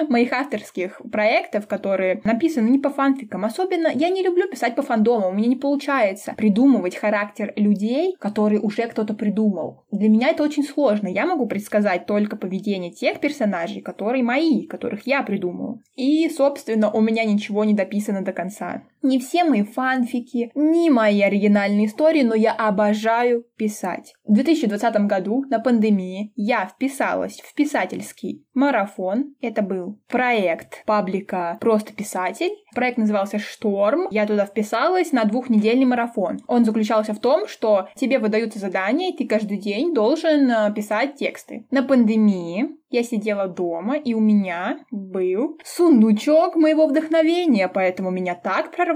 моих 0.09 0.33
авторских 0.33 1.01
проектов, 1.11 1.67
которые 1.67 2.21
написаны 2.23 2.69
не 2.69 2.79
по 2.79 2.89
фанфикам. 2.89 3.45
Особенно 3.45 3.87
я 3.93 4.09
не 4.09 4.23
люблю 4.23 4.49
писать 4.49 4.75
по 4.75 4.81
фандому, 4.81 5.29
у 5.29 5.33
меня 5.33 5.47
не 5.47 5.55
получается 5.55 6.33
придумывать 6.37 6.95
характер 6.95 7.53
людей, 7.55 8.15
которые 8.19 8.61
уже 8.61 8.87
кто-то 8.87 9.13
придумал. 9.13 9.85
Для 9.91 10.09
меня 10.09 10.29
это 10.29 10.43
очень 10.43 10.63
сложно. 10.63 11.07
Я 11.07 11.25
могу 11.25 11.47
предсказать 11.47 12.05
только 12.05 12.35
поведение 12.35 12.91
тех 12.91 13.19
персонажей, 13.19 13.81
которые 13.81 14.23
мои, 14.23 14.65
которых 14.67 15.07
я 15.07 15.23
придумала. 15.23 15.79
И, 15.95 16.29
собственно, 16.29 16.91
у 16.91 17.01
меня 17.01 17.23
ничего 17.23 17.63
не 17.63 17.73
дописано 17.73 18.23
до 18.23 18.33
конца. 18.33 18.83
Не 19.01 19.19
все 19.19 19.43
мои 19.43 19.63
фанфики, 19.63 20.51
не 20.55 20.89
мои 20.89 21.21
оригинальные 21.21 21.87
истории, 21.87 22.23
но 22.23 22.35
я 22.35 22.53
обожаю 22.53 23.45
писать. 23.57 24.13
В 24.25 24.33
2020 24.33 24.95
году 25.07 25.45
на 25.49 25.59
пандемии 25.59 26.31
я 26.35 26.65
вписалась 26.65 27.39
в 27.41 27.53
писательский 27.53 28.45
марафон. 28.53 29.35
Это 29.41 29.61
был 29.61 29.99
проект 30.07 30.83
паблика 30.85 31.57
«Просто 31.61 31.93
писатель». 31.93 32.51
Проект 32.75 32.97
назывался 32.97 33.39
«Шторм». 33.39 34.07
Я 34.11 34.25
туда 34.25 34.45
вписалась 34.45 35.11
на 35.11 35.23
двухнедельный 35.23 35.85
марафон. 35.85 36.39
Он 36.47 36.65
заключался 36.65 37.13
в 37.13 37.19
том, 37.19 37.47
что 37.47 37.87
тебе 37.95 38.19
выдаются 38.19 38.59
задания, 38.59 39.09
и 39.09 39.17
ты 39.17 39.27
каждый 39.27 39.57
день 39.57 39.93
должен 39.93 40.49
э, 40.51 40.73
писать 40.73 41.15
тексты. 41.15 41.65
На 41.71 41.83
пандемии 41.83 42.77
я 42.89 43.03
сидела 43.03 43.47
дома, 43.47 43.97
и 43.97 44.13
у 44.13 44.19
меня 44.19 44.79
был 44.91 45.59
сундучок 45.63 46.55
моего 46.55 46.87
вдохновения, 46.87 47.67
поэтому 47.67 48.11
меня 48.11 48.35
так 48.35 48.75
прорвало. 48.75 48.86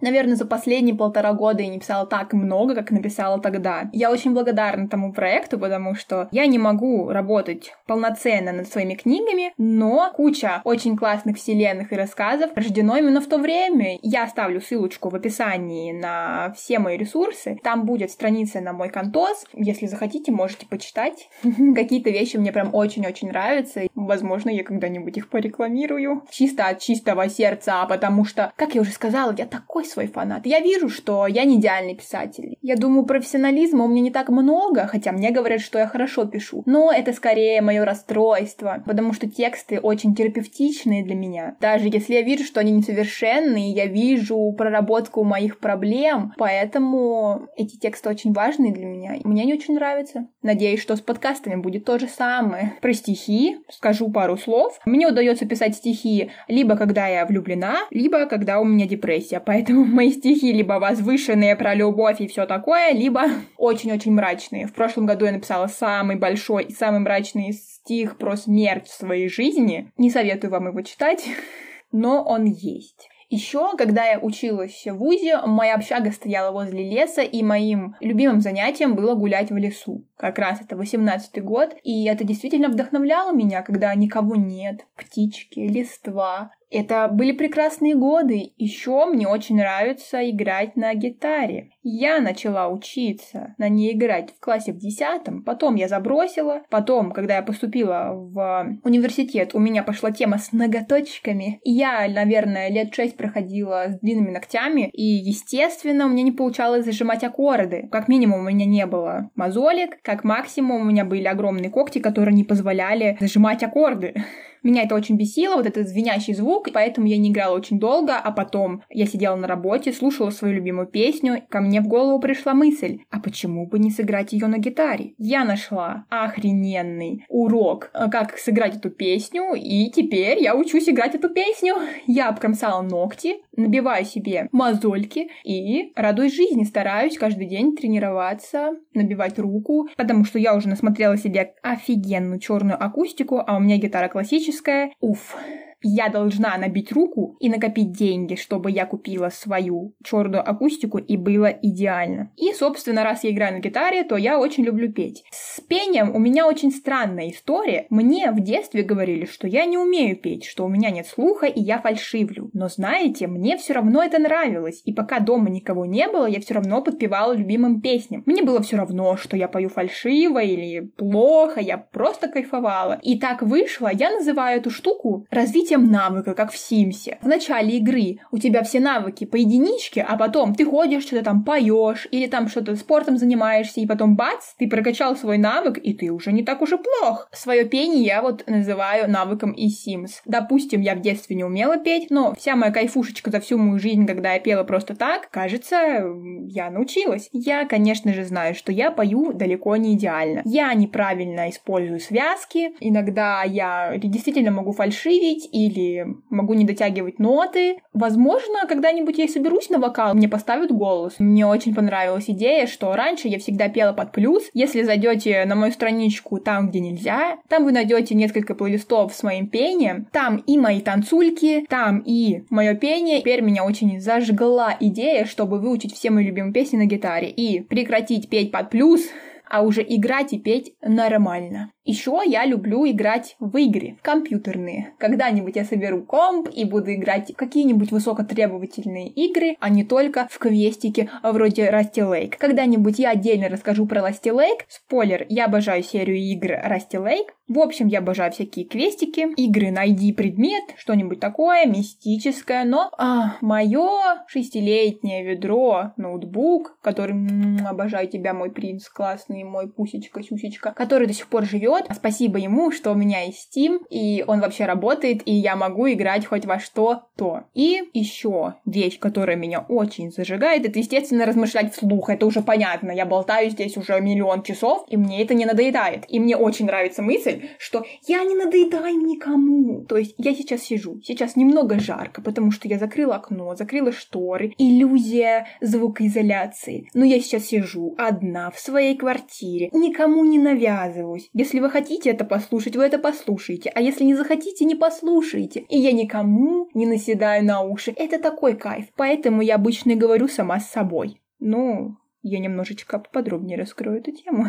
Наверное, 0.00 0.36
за 0.36 0.46
последние 0.46 0.94
полтора 0.94 1.32
года 1.32 1.62
я 1.62 1.68
не 1.68 1.78
писала 1.78 2.06
так 2.06 2.32
много, 2.32 2.74
как 2.74 2.90
написала 2.90 3.40
тогда. 3.40 3.88
Я 3.92 4.10
очень 4.10 4.32
благодарна 4.32 4.88
тому 4.88 5.12
проекту, 5.12 5.58
потому 5.58 5.94
что 5.94 6.28
я 6.30 6.46
не 6.46 6.58
могу 6.58 7.10
работать 7.10 7.74
полноценно 7.86 8.52
над 8.52 8.68
своими 8.68 8.94
книгами, 8.94 9.52
но 9.58 10.10
куча 10.14 10.60
очень 10.64 10.96
классных 10.96 11.36
вселенных 11.36 11.92
и 11.92 11.96
рассказов 11.96 12.50
рождено 12.54 12.96
именно 12.96 13.20
в 13.20 13.26
то 13.26 13.38
время. 13.38 13.98
Я 14.02 14.24
оставлю 14.24 14.60
ссылочку 14.60 15.10
в 15.10 15.14
описании 15.14 15.92
на 15.92 16.52
все 16.56 16.78
мои 16.78 16.96
ресурсы. 16.96 17.58
Там 17.62 17.84
будет 17.84 18.10
страница 18.10 18.60
на 18.60 18.72
мой 18.72 18.88
контоз. 18.88 19.44
Если 19.52 19.86
захотите, 19.86 20.32
можете 20.32 20.66
почитать. 20.66 21.28
Какие-то 21.74 22.10
вещи 22.10 22.36
мне 22.36 22.52
прям 22.52 22.74
очень-очень 22.74 23.18
очень 23.18 23.28
нравятся. 23.28 23.82
Возможно, 23.94 24.50
я 24.50 24.64
когда-нибудь 24.64 25.16
их 25.16 25.28
порекламирую. 25.28 26.22
Чисто 26.30 26.68
от 26.68 26.80
чистого 26.80 27.28
сердца, 27.28 27.84
потому 27.86 28.24
что, 28.24 28.52
как 28.56 28.74
я 28.74 28.80
уже 28.80 28.92
сказала, 28.92 29.27
я 29.36 29.46
такой 29.46 29.84
свой 29.84 30.06
фанат. 30.06 30.46
Я 30.46 30.60
вижу, 30.60 30.88
что 30.88 31.26
я 31.26 31.44
не 31.44 31.56
идеальный 31.56 31.94
писатель. 31.94 32.56
Я 32.62 32.76
думаю, 32.76 33.04
профессионализма 33.04 33.84
у 33.84 33.88
меня 33.88 34.02
не 34.02 34.10
так 34.10 34.28
много, 34.28 34.86
хотя 34.86 35.12
мне 35.12 35.30
говорят, 35.30 35.60
что 35.60 35.78
я 35.78 35.86
хорошо 35.86 36.24
пишу. 36.26 36.62
Но 36.66 36.92
это 36.92 37.12
скорее 37.12 37.60
мое 37.60 37.84
расстройство, 37.84 38.82
потому 38.86 39.12
что 39.12 39.28
тексты 39.28 39.80
очень 39.80 40.14
терапевтичные 40.14 41.04
для 41.04 41.14
меня. 41.14 41.56
Даже 41.60 41.88
если 41.88 42.14
я 42.14 42.22
вижу, 42.22 42.44
что 42.44 42.60
они 42.60 42.72
несовершенные, 42.72 43.72
я 43.72 43.86
вижу 43.86 44.54
проработку 44.56 45.24
моих 45.24 45.58
проблем, 45.58 46.32
поэтому 46.38 47.48
эти 47.56 47.76
тексты 47.76 48.08
очень 48.08 48.32
важные 48.32 48.72
для 48.72 48.86
меня. 48.86 49.16
И 49.16 49.26
мне 49.26 49.42
они 49.42 49.54
очень 49.54 49.74
нравятся. 49.74 50.28
Надеюсь, 50.42 50.80
что 50.80 50.94
с 50.96 51.00
подкастами 51.00 51.56
будет 51.56 51.84
то 51.84 51.98
же 51.98 52.06
самое. 52.06 52.74
Прости, 52.80 53.08
стихи, 53.08 53.58
скажу 53.70 54.10
пару 54.10 54.36
слов. 54.36 54.78
Мне 54.84 55.08
удается 55.08 55.46
писать 55.46 55.76
стихи 55.76 56.30
либо 56.46 56.76
когда 56.76 57.06
я 57.06 57.24
влюблена, 57.26 57.78
либо 57.90 58.26
когда 58.26 58.60
у 58.60 58.64
меня 58.64 58.86
депрессия. 58.86 59.17
Поэтому 59.44 59.84
мои 59.86 60.10
стихи 60.10 60.52
либо 60.52 60.74
возвышенные 60.74 61.56
про 61.56 61.74
любовь 61.74 62.20
и 62.20 62.28
все 62.28 62.46
такое, 62.46 62.92
либо 62.92 63.24
очень-очень 63.56 64.12
мрачные. 64.12 64.66
В 64.66 64.74
прошлом 64.74 65.06
году 65.06 65.24
я 65.24 65.32
написала 65.32 65.66
самый 65.66 66.16
большой 66.16 66.64
и 66.64 66.72
самый 66.72 67.00
мрачный 67.00 67.52
стих 67.52 68.18
про 68.18 68.36
смерть 68.36 68.86
в 68.86 68.94
своей 68.94 69.28
жизни. 69.28 69.90
Не 69.96 70.10
советую 70.10 70.50
вам 70.50 70.68
его 70.68 70.82
читать, 70.82 71.24
но 71.92 72.22
он 72.22 72.44
есть. 72.44 73.08
Еще, 73.30 73.76
когда 73.76 74.06
я 74.06 74.18
училась 74.18 74.86
в 74.86 74.94
ВУЗе, 74.94 75.42
моя 75.44 75.74
общага 75.74 76.12
стояла 76.12 76.50
возле 76.50 76.88
леса, 76.88 77.20
и 77.20 77.42
моим 77.42 77.94
любимым 78.00 78.40
занятием 78.40 78.94
было 78.94 79.14
гулять 79.14 79.50
в 79.50 79.56
лесу. 79.56 80.06
Как 80.16 80.38
раз 80.38 80.62
это 80.62 80.76
18-й 80.76 81.42
год, 81.42 81.76
и 81.84 82.06
это 82.06 82.24
действительно 82.24 82.68
вдохновляло 82.68 83.32
меня, 83.32 83.60
когда 83.60 83.94
никого 83.94 84.34
нет, 84.34 84.86
птички, 84.96 85.60
листва, 85.60 86.52
это 86.70 87.08
были 87.08 87.32
прекрасные 87.32 87.94
годы. 87.94 88.52
Еще 88.56 89.06
мне 89.06 89.26
очень 89.26 89.56
нравится 89.56 90.28
играть 90.28 90.76
на 90.76 90.94
гитаре. 90.94 91.70
Я 91.82 92.20
начала 92.20 92.68
учиться 92.68 93.54
на 93.58 93.68
ней 93.68 93.94
играть 93.94 94.34
в 94.36 94.40
классе 94.40 94.72
в 94.72 94.78
десятом, 94.78 95.42
потом 95.42 95.74
я 95.76 95.88
забросила, 95.88 96.62
потом, 96.70 97.12
когда 97.12 97.36
я 97.36 97.42
поступила 97.42 98.12
в 98.12 98.78
университет, 98.84 99.54
у 99.54 99.58
меня 99.58 99.82
пошла 99.82 100.10
тема 100.10 100.38
с 100.38 100.52
ноготочками. 100.52 101.60
Я, 101.64 102.06
наверное, 102.08 102.70
лет 102.70 102.94
шесть 102.94 103.16
проходила 103.16 103.86
с 103.88 104.00
длинными 104.00 104.30
ногтями, 104.30 104.90
и, 104.92 105.02
естественно, 105.02 106.06
у 106.06 106.08
меня 106.10 106.22
не 106.22 106.32
получалось 106.32 106.84
зажимать 106.84 107.24
аккорды. 107.24 107.88
Как 107.90 108.08
минимум, 108.08 108.40
у 108.40 108.50
меня 108.50 108.66
не 108.66 108.84
было 108.84 109.30
мозолик, 109.34 110.02
как 110.02 110.24
максимум, 110.24 110.82
у 110.82 110.84
меня 110.84 111.04
были 111.04 111.24
огромные 111.24 111.70
когти, 111.70 111.98
которые 112.00 112.34
не 112.34 112.44
позволяли 112.44 113.16
зажимать 113.20 113.62
аккорды. 113.62 114.14
Меня 114.62 114.82
это 114.82 114.94
очень 114.94 115.16
бесило, 115.16 115.56
вот 115.56 115.66
этот 115.66 115.88
звенящий 115.88 116.34
звук, 116.34 116.68
поэтому 116.72 117.06
я 117.06 117.16
не 117.16 117.30
играла 117.30 117.56
очень 117.56 117.78
долго, 117.78 118.16
а 118.16 118.30
потом 118.32 118.82
я 118.90 119.06
сидела 119.06 119.36
на 119.36 119.46
работе, 119.46 119.92
слушала 119.92 120.30
свою 120.30 120.54
любимую 120.54 120.86
песню, 120.86 121.42
ко 121.48 121.60
мне 121.60 121.80
в 121.80 121.88
голову 121.88 122.20
пришла 122.20 122.54
мысль, 122.54 123.00
а 123.10 123.20
почему 123.20 123.66
бы 123.66 123.78
не 123.78 123.90
сыграть 123.90 124.32
ее 124.32 124.46
на 124.46 124.58
гитаре? 124.58 125.14
Я 125.18 125.44
нашла 125.44 126.04
охрененный 126.08 127.24
урок, 127.28 127.90
э, 127.94 128.08
как 128.10 128.38
сыграть 128.38 128.76
эту 128.76 128.90
песню, 128.90 129.54
и 129.54 129.90
теперь 129.90 130.42
я 130.42 130.54
учусь 130.54 130.88
играть 130.88 131.14
эту 131.14 131.28
песню. 131.28 131.74
Я 132.06 132.28
обкромсала 132.28 132.82
ногти, 132.82 133.36
набиваю 133.58 134.04
себе 134.04 134.48
мозольки 134.52 135.28
и 135.44 135.92
радуюсь 135.94 136.34
жизни, 136.34 136.64
стараюсь 136.64 137.18
каждый 137.18 137.46
день 137.46 137.76
тренироваться, 137.76 138.70
набивать 138.94 139.38
руку, 139.38 139.88
потому 139.96 140.24
что 140.24 140.38
я 140.38 140.54
уже 140.54 140.68
насмотрела 140.68 141.16
себе 141.16 141.54
офигенную 141.62 142.40
черную 142.40 142.82
акустику, 142.82 143.42
а 143.44 143.56
у 143.56 143.60
меня 143.60 143.76
гитара 143.76 144.08
классическая. 144.08 144.92
Уф, 145.00 145.36
я 145.82 146.08
должна 146.08 146.56
набить 146.56 146.92
руку 146.92 147.36
и 147.40 147.48
накопить 147.48 147.92
деньги, 147.92 148.34
чтобы 148.34 148.70
я 148.70 148.86
купила 148.86 149.28
свою 149.28 149.94
черную 150.02 150.48
акустику 150.48 150.98
и 150.98 151.16
было 151.16 151.46
идеально. 151.46 152.32
И, 152.36 152.52
собственно, 152.52 153.04
раз 153.04 153.24
я 153.24 153.30
играю 153.30 153.54
на 153.54 153.60
гитаре, 153.60 154.04
то 154.04 154.16
я 154.16 154.38
очень 154.38 154.64
люблю 154.64 154.92
петь. 154.92 155.24
С 155.30 155.60
пением 155.60 156.14
у 156.14 156.18
меня 156.18 156.46
очень 156.46 156.70
странная 156.70 157.30
история. 157.30 157.86
Мне 157.90 158.30
в 158.30 158.40
детстве 158.40 158.82
говорили, 158.82 159.26
что 159.26 159.46
я 159.46 159.64
не 159.66 159.78
умею 159.78 160.16
петь, 160.16 160.44
что 160.44 160.64
у 160.64 160.68
меня 160.68 160.90
нет 160.90 161.06
слуха 161.06 161.46
и 161.46 161.60
я 161.60 161.78
фальшивлю. 161.80 162.50
Но 162.52 162.68
знаете, 162.68 163.26
мне 163.26 163.56
все 163.56 163.74
равно 163.74 164.02
это 164.02 164.18
нравилось. 164.18 164.82
И 164.84 164.92
пока 164.92 165.20
дома 165.20 165.50
никого 165.50 165.86
не 165.86 166.08
было, 166.08 166.26
я 166.26 166.40
все 166.40 166.54
равно 166.54 166.82
подпевала 166.82 167.34
любимым 167.34 167.80
песням. 167.80 168.22
Мне 168.26 168.42
было 168.42 168.62
все 168.62 168.76
равно, 168.76 169.16
что 169.16 169.36
я 169.36 169.48
пою 169.48 169.68
фальшиво 169.68 170.42
или 170.42 170.80
плохо, 170.80 171.60
я 171.60 171.78
просто 171.78 172.28
кайфовала. 172.28 172.98
И 173.02 173.18
так 173.18 173.42
вышло, 173.42 173.90
я 173.92 174.10
называю 174.10 174.58
эту 174.58 174.70
штуку 174.70 175.26
развитие 175.30 175.67
развитием 175.68 175.90
навыка, 175.90 176.34
как 176.34 176.50
в 176.50 176.56
Симсе. 176.56 177.18
В 177.20 177.28
начале 177.28 177.76
игры 177.76 178.18
у 178.30 178.38
тебя 178.38 178.62
все 178.62 178.80
навыки 178.80 179.24
по 179.24 179.36
единичке, 179.36 180.02
а 180.02 180.16
потом 180.16 180.54
ты 180.54 180.64
ходишь, 180.64 181.04
что-то 181.04 181.24
там 181.24 181.44
поешь, 181.44 182.08
или 182.10 182.26
там 182.26 182.48
что-то 182.48 182.74
спортом 182.76 183.18
занимаешься, 183.18 183.80
и 183.80 183.86
потом 183.86 184.16
бац, 184.16 184.54
ты 184.58 184.68
прокачал 184.68 185.16
свой 185.16 185.38
навык, 185.38 185.78
и 185.78 185.92
ты 185.92 186.10
уже 186.10 186.32
не 186.32 186.42
так 186.42 186.62
уж 186.62 186.72
и 186.72 186.76
плох. 186.76 187.28
Свое 187.32 187.64
пение 187.64 188.02
я 188.02 188.22
вот 188.22 188.44
называю 188.46 189.10
навыком 189.10 189.52
из 189.52 189.86
Sims. 189.86 190.20
Допустим, 190.24 190.80
я 190.80 190.94
в 190.94 191.00
детстве 191.00 191.36
не 191.36 191.44
умела 191.44 191.76
петь, 191.76 192.10
но 192.10 192.34
вся 192.34 192.56
моя 192.56 192.72
кайфушечка 192.72 193.30
за 193.30 193.40
всю 193.40 193.58
мою 193.58 193.78
жизнь, 193.78 194.06
когда 194.06 194.34
я 194.34 194.40
пела 194.40 194.64
просто 194.64 194.94
так, 194.94 195.30
кажется, 195.30 196.02
я 196.46 196.70
научилась. 196.70 197.28
Я, 197.32 197.66
конечно 197.66 198.12
же, 198.14 198.24
знаю, 198.24 198.54
что 198.54 198.72
я 198.72 198.90
пою 198.90 199.32
далеко 199.32 199.76
не 199.76 199.94
идеально. 199.94 200.42
Я 200.44 200.72
неправильно 200.74 201.50
использую 201.50 202.00
связки, 202.00 202.70
иногда 202.80 203.42
я 203.42 203.94
действительно 203.98 204.50
могу 204.50 204.72
фальшивить, 204.72 205.48
или 205.66 206.06
могу 206.30 206.54
не 206.54 206.64
дотягивать 206.64 207.18
ноты. 207.18 207.78
Возможно, 207.92 208.66
когда-нибудь 208.68 209.18
я 209.18 209.28
соберусь 209.28 209.70
на 209.70 209.78
вокал, 209.78 210.14
мне 210.14 210.28
поставят 210.28 210.70
голос. 210.70 211.14
Мне 211.18 211.46
очень 211.46 211.74
понравилась 211.74 212.28
идея, 212.28 212.66
что 212.66 212.94
раньше 212.94 213.28
я 213.28 213.38
всегда 213.38 213.68
пела 213.68 213.92
под 213.92 214.12
плюс. 214.12 214.44
Если 214.54 214.82
зайдете 214.82 215.44
на 215.44 215.54
мою 215.54 215.72
страничку 215.72 216.38
там, 216.38 216.68
где 216.68 216.80
нельзя, 216.80 217.38
там 217.48 217.64
вы 217.64 217.72
найдете 217.72 218.14
несколько 218.14 218.54
плейлистов 218.54 219.14
с 219.14 219.22
моим 219.22 219.48
пением. 219.48 220.06
Там 220.12 220.36
и 220.36 220.58
мои 220.58 220.80
танцульки, 220.80 221.66
там 221.68 222.02
и 222.04 222.42
мое 222.50 222.74
пение. 222.74 223.20
Теперь 223.20 223.42
меня 223.42 223.64
очень 223.64 224.00
зажгла 224.00 224.76
идея, 224.80 225.24
чтобы 225.24 225.58
выучить 225.58 225.94
все 225.94 226.10
мои 226.10 226.24
любимые 226.24 226.52
песни 226.52 226.76
на 226.76 226.86
гитаре 226.86 227.30
и 227.30 227.60
прекратить 227.60 228.28
петь 228.28 228.52
под 228.52 228.70
плюс, 228.70 229.02
а 229.48 229.62
уже 229.62 229.84
играть 229.86 230.32
и 230.32 230.38
петь 230.38 230.74
нормально. 230.82 231.72
Еще 231.84 232.20
я 232.26 232.44
люблю 232.44 232.86
играть 232.86 233.36
в 233.40 233.56
игры, 233.56 233.96
компьютерные. 234.02 234.92
Когда-нибудь 234.98 235.56
я 235.56 235.64
соберу 235.64 236.02
комп 236.02 236.48
и 236.52 236.64
буду 236.64 236.92
играть 236.92 237.30
в 237.30 237.36
какие-нибудь 237.36 237.92
высокотребовательные 237.92 239.08
игры, 239.08 239.56
а 239.58 239.70
не 239.70 239.84
только 239.84 240.28
в 240.30 240.38
квестики 240.38 241.08
вроде 241.22 241.70
Rusty 241.70 242.02
Lake. 242.02 242.34
Когда-нибудь 242.38 242.98
я 242.98 243.10
отдельно 243.10 243.48
расскажу 243.48 243.86
про 243.86 244.06
Rusty 244.06 244.34
Lake. 244.34 244.64
Спойлер, 244.68 245.24
я 245.30 245.46
обожаю 245.46 245.82
серию 245.82 246.18
игр 246.18 246.52
Rusty 246.52 247.02
Lake. 247.02 247.28
В 247.48 247.60
общем, 247.60 247.86
я 247.86 248.00
обожаю 248.00 248.30
всякие 248.30 248.66
квестики, 248.66 249.26
игры 249.36 249.70
«Найди 249.70 250.12
предмет», 250.12 250.64
что-нибудь 250.76 251.18
такое 251.18 251.64
мистическое, 251.64 252.64
но 252.64 252.90
а, 252.98 253.38
мое 253.40 253.88
шестилетнее 254.26 255.24
ведро, 255.24 255.92
ноутбук, 255.96 256.76
который 256.82 257.12
м-м, 257.12 257.66
обожаю 257.66 258.06
тебя, 258.06 258.34
мой 258.34 258.50
принц 258.50 258.86
классный, 258.90 259.44
мой 259.44 259.66
пусечка-сюсечка, 259.66 260.74
который 260.76 261.06
до 261.06 261.14
сих 261.14 261.28
пор 261.28 261.44
живет. 261.46 261.86
Спасибо 261.90 262.38
ему, 262.38 262.70
что 262.70 262.92
у 262.92 262.94
меня 262.94 263.22
есть 263.22 263.48
Steam, 263.50 263.78
и 263.88 264.22
он 264.26 264.40
вообще 264.40 264.66
работает, 264.66 265.22
и 265.24 265.32
я 265.32 265.56
могу 265.56 265.88
играть 265.88 266.26
хоть 266.26 266.44
во 266.44 266.58
что-то. 266.58 267.44
И 267.54 267.82
еще 267.94 268.56
вещь, 268.66 268.98
которая 268.98 269.36
меня 269.36 269.60
очень 269.60 270.10
зажигает, 270.10 270.66
это, 270.66 270.78
естественно, 270.78 271.24
размышлять 271.24 271.72
вслух. 271.72 272.10
Это 272.10 272.26
уже 272.26 272.42
понятно. 272.42 272.90
Я 272.90 273.06
болтаю 273.06 273.48
здесь 273.48 273.78
уже 273.78 273.98
миллион 274.02 274.42
часов, 274.42 274.84
и 274.88 274.98
мне 274.98 275.22
это 275.22 275.32
не 275.32 275.46
надоедает. 275.46 276.04
И 276.08 276.20
мне 276.20 276.36
очень 276.36 276.66
нравится 276.66 277.00
мысль, 277.00 277.37
что 277.58 277.84
я 278.06 278.24
не 278.24 278.34
надоедаю 278.34 278.98
никому. 278.98 279.84
То 279.84 279.96
есть 279.96 280.14
я 280.18 280.34
сейчас 280.34 280.62
сижу, 280.62 281.00
сейчас 281.02 281.36
немного 281.36 281.78
жарко, 281.78 282.22
потому 282.22 282.50
что 282.50 282.68
я 282.68 282.78
закрыла 282.78 283.16
окно, 283.16 283.54
закрыла 283.54 283.92
шторы, 283.92 284.54
иллюзия 284.58 285.46
звукоизоляции. 285.60 286.88
Но 286.94 287.04
я 287.04 287.20
сейчас 287.20 287.46
сижу 287.46 287.94
одна 287.98 288.50
в 288.50 288.58
своей 288.58 288.96
квартире, 288.96 289.70
никому 289.72 290.24
не 290.24 290.38
навязываюсь. 290.38 291.28
Если 291.32 291.60
вы 291.60 291.70
хотите 291.70 292.10
это 292.10 292.24
послушать, 292.24 292.76
вы 292.76 292.84
это 292.84 292.98
послушаете. 292.98 293.70
А 293.74 293.80
если 293.80 294.04
не 294.04 294.14
захотите, 294.14 294.64
не 294.64 294.74
послушайте. 294.74 295.64
И 295.68 295.78
я 295.78 295.92
никому 295.92 296.68
не 296.74 296.86
наседаю 296.86 297.44
на 297.44 297.62
уши. 297.62 297.92
Это 297.96 298.18
такой 298.18 298.56
кайф. 298.56 298.86
Поэтому 298.96 299.42
я 299.42 299.56
обычно 299.56 299.94
говорю 299.94 300.28
сама 300.28 300.60
с 300.60 300.70
собой. 300.70 301.20
Ну, 301.38 301.96
я 302.22 302.38
немножечко 302.38 302.98
подробнее 302.98 303.58
раскрою 303.58 303.98
эту 303.98 304.12
тему. 304.12 304.46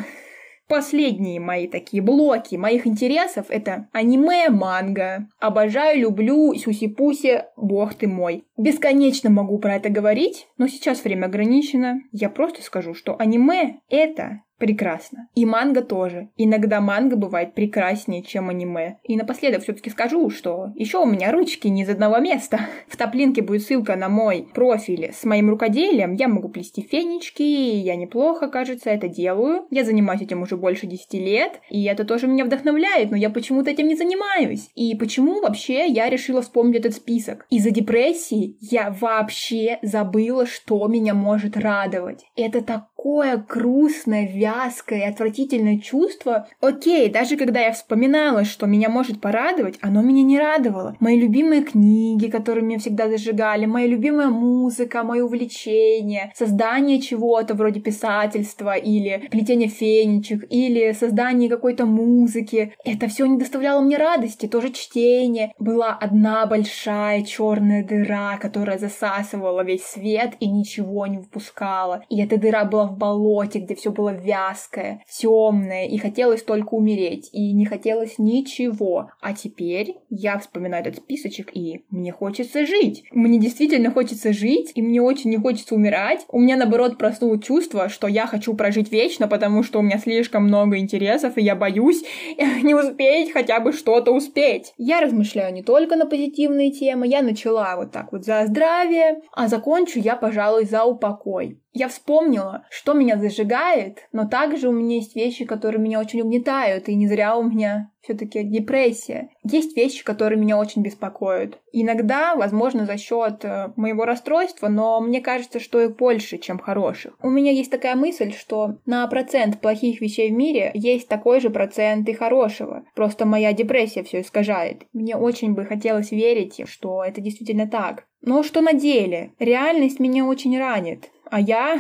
Последние 0.70 1.40
мои 1.40 1.68
такие 1.68 2.04
блоки 2.04 2.56
моих 2.56 2.86
интересов— 2.86 3.48
это 3.50 3.90
аниме, 3.92 4.50
манга. 4.50 5.28
Обожаю, 5.40 6.00
люблю, 6.00 6.54
сюси-пуси, 6.54 7.46
бог 7.58 7.96
ты 7.96 8.08
мой. 8.08 8.44
Бесконечно 8.56 9.32
могу 9.32 9.58
про 9.58 9.78
это 9.78 9.90
говорить, 9.90 10.48
но 10.58 10.68
сейчас 10.68 11.04
время 11.04 11.26
ограничено. 11.26 12.02
Я 12.12 12.30
просто 12.30 12.62
скажу, 12.62 12.94
что 12.94 13.16
аниме— 13.18 13.80
это 13.90 14.42
прекрасно. 14.60 15.28
И 15.34 15.46
манга 15.46 15.82
тоже. 15.82 16.30
Иногда 16.38 16.82
манга 16.82 17.16
бывает 17.16 17.56
прекраснее, 17.56 18.22
чем 18.22 18.50
аниме. 18.50 18.98
И 19.04 19.16
напоследок 19.16 19.64
все-таки 19.64 19.90
скажу, 19.90 20.30
что 20.30 20.72
еще 20.76 21.00
у 21.00 21.06
меня 21.06 21.32
ручки 21.32 21.68
не 21.68 21.84
из 21.84 21.90
одного 21.90 22.20
места. 22.20 22.60
В 22.88 22.98
топлинке 22.98 23.42
будет 23.42 23.64
ссылка 23.64 23.96
на 23.96 24.10
мой 24.10 24.48
профиль 24.54 25.12
с 25.14 25.24
моим 25.24 25.50
рукоделием. 25.50 26.14
Я 26.14 26.28
могу 26.28 26.50
плести 26.50 26.82
фенечки, 26.82 27.42
я 27.42 27.96
неплохо, 27.96 28.48
кажется, 28.48 28.90
это 28.90 29.08
делаю. 29.08 29.66
Я 29.72 29.84
занимаюсь 29.84 30.22
этим 30.22 30.42
уже 30.42 30.58
больше 30.58 30.86
10 30.86 31.14
лет, 31.14 31.62
и 31.70 31.84
это 31.86 32.04
тоже 32.04 32.28
меня 32.28 32.46
вдохновляет, 32.46 33.12
но 33.12 33.18
я 33.18 33.30
почему-то 33.30 33.72
этим 33.72 33.88
не 33.88 33.96
занимаюсь. 33.96 34.70
И 34.76 34.96
почему 34.96 35.42
вообще 35.42 35.88
я 35.88 36.10
решила 36.10 36.42
вспомнить 36.42 36.80
этот 36.80 36.94
список? 36.94 37.46
Из-за 37.50 37.72
депрессии 37.72 38.58
я 38.60 38.96
вообще 39.00 39.80
забыла, 39.82 40.46
что 40.46 40.88
меня 40.88 41.14
может 41.14 41.56
радовать. 41.58 42.26
Это 42.36 42.62
такое 42.62 43.38
грустное, 43.38 44.28
вязкое 44.50 45.10
отвратительное 45.10 45.78
чувство. 45.78 46.48
Окей, 46.62 47.10
даже 47.10 47.38
когда 47.38 47.60
я 47.60 47.72
вспоминала, 47.72 48.44
что 48.44 48.66
меня 48.66 48.90
может 48.90 49.22
порадовать, 49.22 49.78
оно 49.82 50.02
меня 50.02 50.24
не 50.24 50.40
радовало. 50.40 50.96
Мои 51.00 51.20
любимые 51.20 51.64
книги, 51.64 52.28
которые 52.28 52.64
меня 52.64 52.80
всегда 52.80 53.10
зажигали, 53.10 53.66
моя 53.66 53.88
любимая 53.88 54.28
музыка, 54.28 55.04
мое 55.04 55.24
увлечение, 55.24 56.32
создание 56.36 57.00
чего-то 57.02 57.54
вроде 57.54 57.80
писательства 57.80 58.76
или 58.76 59.28
плетение 59.30 59.70
фенечек, 59.70 60.46
или 60.50 60.92
создание 60.94 61.50
какой-то 61.50 61.86
музыки. 61.86 62.74
Это 62.84 63.08
все 63.08 63.26
не 63.26 63.38
доставляло 63.38 63.82
мне 63.82 63.98
радости, 63.98 64.48
тоже 64.48 64.72
чтение. 64.72 65.54
Была 65.60 65.94
одна 65.94 66.46
большая 66.46 67.24
черная 67.24 67.84
дыра, 67.84 68.38
которая 68.38 68.78
засасывала 68.78 69.64
весь 69.64 69.86
свет 69.86 70.34
и 70.40 70.50
ничего 70.50 71.08
не 71.08 71.18
выпускала. 71.18 72.04
И 72.10 72.22
эта 72.22 72.38
дыра 72.38 72.66
была 72.66 72.86
в 72.86 72.98
болоте, 72.98 73.60
где 73.60 73.76
все 73.76 73.92
было 73.92 74.10
вязкое 74.10 74.39
вязкое, 74.40 75.04
темное, 75.10 75.88
и 75.88 75.98
хотелось 75.98 76.44
только 76.44 76.74
умереть, 76.74 77.30
и 77.34 77.54
не 77.54 77.66
хотелось 77.66 78.18
ничего. 78.18 79.12
А 79.22 79.34
теперь 79.34 79.96
я 80.10 80.38
вспоминаю 80.40 80.84
этот 80.84 80.98
списочек, 80.98 81.52
и 81.54 81.86
мне 81.90 82.12
хочется 82.12 82.66
жить. 82.66 83.04
Мне 83.12 83.40
действительно 83.40 83.92
хочется 83.92 84.34
жить, 84.34 84.72
и 84.76 84.82
мне 84.82 85.02
очень 85.02 85.30
не 85.30 85.38
хочется 85.38 85.76
умирать. 85.76 86.26
У 86.30 86.40
меня, 86.40 86.58
наоборот, 86.58 86.98
проснулось 86.98 87.44
чувство, 87.44 87.90
что 87.90 88.08
я 88.08 88.28
хочу 88.28 88.54
прожить 88.54 88.92
вечно, 88.92 89.28
потому 89.28 89.64
что 89.64 89.80
у 89.80 89.82
меня 89.82 89.98
слишком 89.98 90.44
много 90.44 90.78
интересов, 90.78 91.38
и 91.38 91.42
я 91.42 91.56
боюсь 91.56 92.04
не 92.64 92.74
успеть 92.74 93.32
хотя 93.32 93.60
бы 93.60 93.74
что-то 93.74 94.12
успеть. 94.12 94.74
Я 94.78 95.02
размышляю 95.02 95.54
не 95.54 95.64
только 95.64 95.96
на 95.96 96.06
позитивные 96.06 96.72
темы, 96.72 97.08
я 97.08 97.22
начала 97.22 97.76
вот 97.76 97.92
так 97.92 98.12
вот 98.12 98.26
за 98.26 98.46
здравие, 98.48 99.22
а 99.34 99.48
закончу 99.48 100.00
я, 100.00 100.16
пожалуй, 100.16 100.66
за 100.66 100.84
упокой. 100.84 101.60
Я 101.72 101.88
вспомнила, 101.88 102.66
что 102.70 102.94
меня 102.94 103.18
зажигает, 103.18 104.08
но 104.12 104.28
также 104.28 104.70
у 104.70 104.72
меня 104.72 104.96
есть 104.96 105.16
вещи, 105.16 105.46
которые 105.46 105.82
меня 105.82 106.00
очень 106.00 106.22
угнетают, 106.22 106.90
и 106.90 106.96
не 106.96 107.08
зря 107.08 107.38
у 107.38 107.44
меня 107.44 107.92
все-таки 108.02 108.44
депрессия. 108.44 109.30
Есть 109.44 109.76
вещи, 109.76 110.04
которые 110.04 110.40
меня 110.40 110.58
очень 110.58 110.82
беспокоят. 110.82 111.60
Иногда, 111.72 112.36
возможно, 112.36 112.86
за 112.86 112.98
счет 112.98 113.44
э, 113.44 113.72
моего 113.76 114.06
расстройства, 114.06 114.68
но 114.68 115.00
мне 115.02 115.22
кажется, 115.22 115.60
что 115.60 115.82
их 115.82 115.98
больше, 115.98 116.38
чем 116.38 116.60
хороших. 116.60 117.14
У 117.22 117.30
меня 117.30 117.52
есть 117.52 117.70
такая 117.70 117.96
мысль, 117.96 118.32
что 118.32 118.78
на 118.86 119.06
процент 119.08 119.60
плохих 119.60 120.02
вещей 120.02 120.32
в 120.32 120.34
мире 120.34 120.72
есть 120.74 121.08
такой 121.08 121.40
же 121.40 121.50
процент 121.50 122.08
и 122.10 122.14
хорошего. 122.14 122.84
Просто 122.96 123.26
моя 123.26 123.54
депрессия 123.54 124.04
все 124.04 124.22
искажает. 124.22 124.86
Мне 124.94 125.16
очень 125.16 125.54
бы 125.54 125.66
хотелось 125.66 126.12
верить, 126.12 126.62
что 126.68 127.04
это 127.04 127.22
действительно 127.22 127.68
так. 127.68 128.06
Но 128.22 128.44
что 128.44 128.62
на 128.62 128.74
деле? 128.74 129.32
Реальность 129.40 130.00
меня 130.00 130.26
очень 130.26 130.58
ранит. 130.58 131.10
А 131.32 131.40
я, 131.40 131.80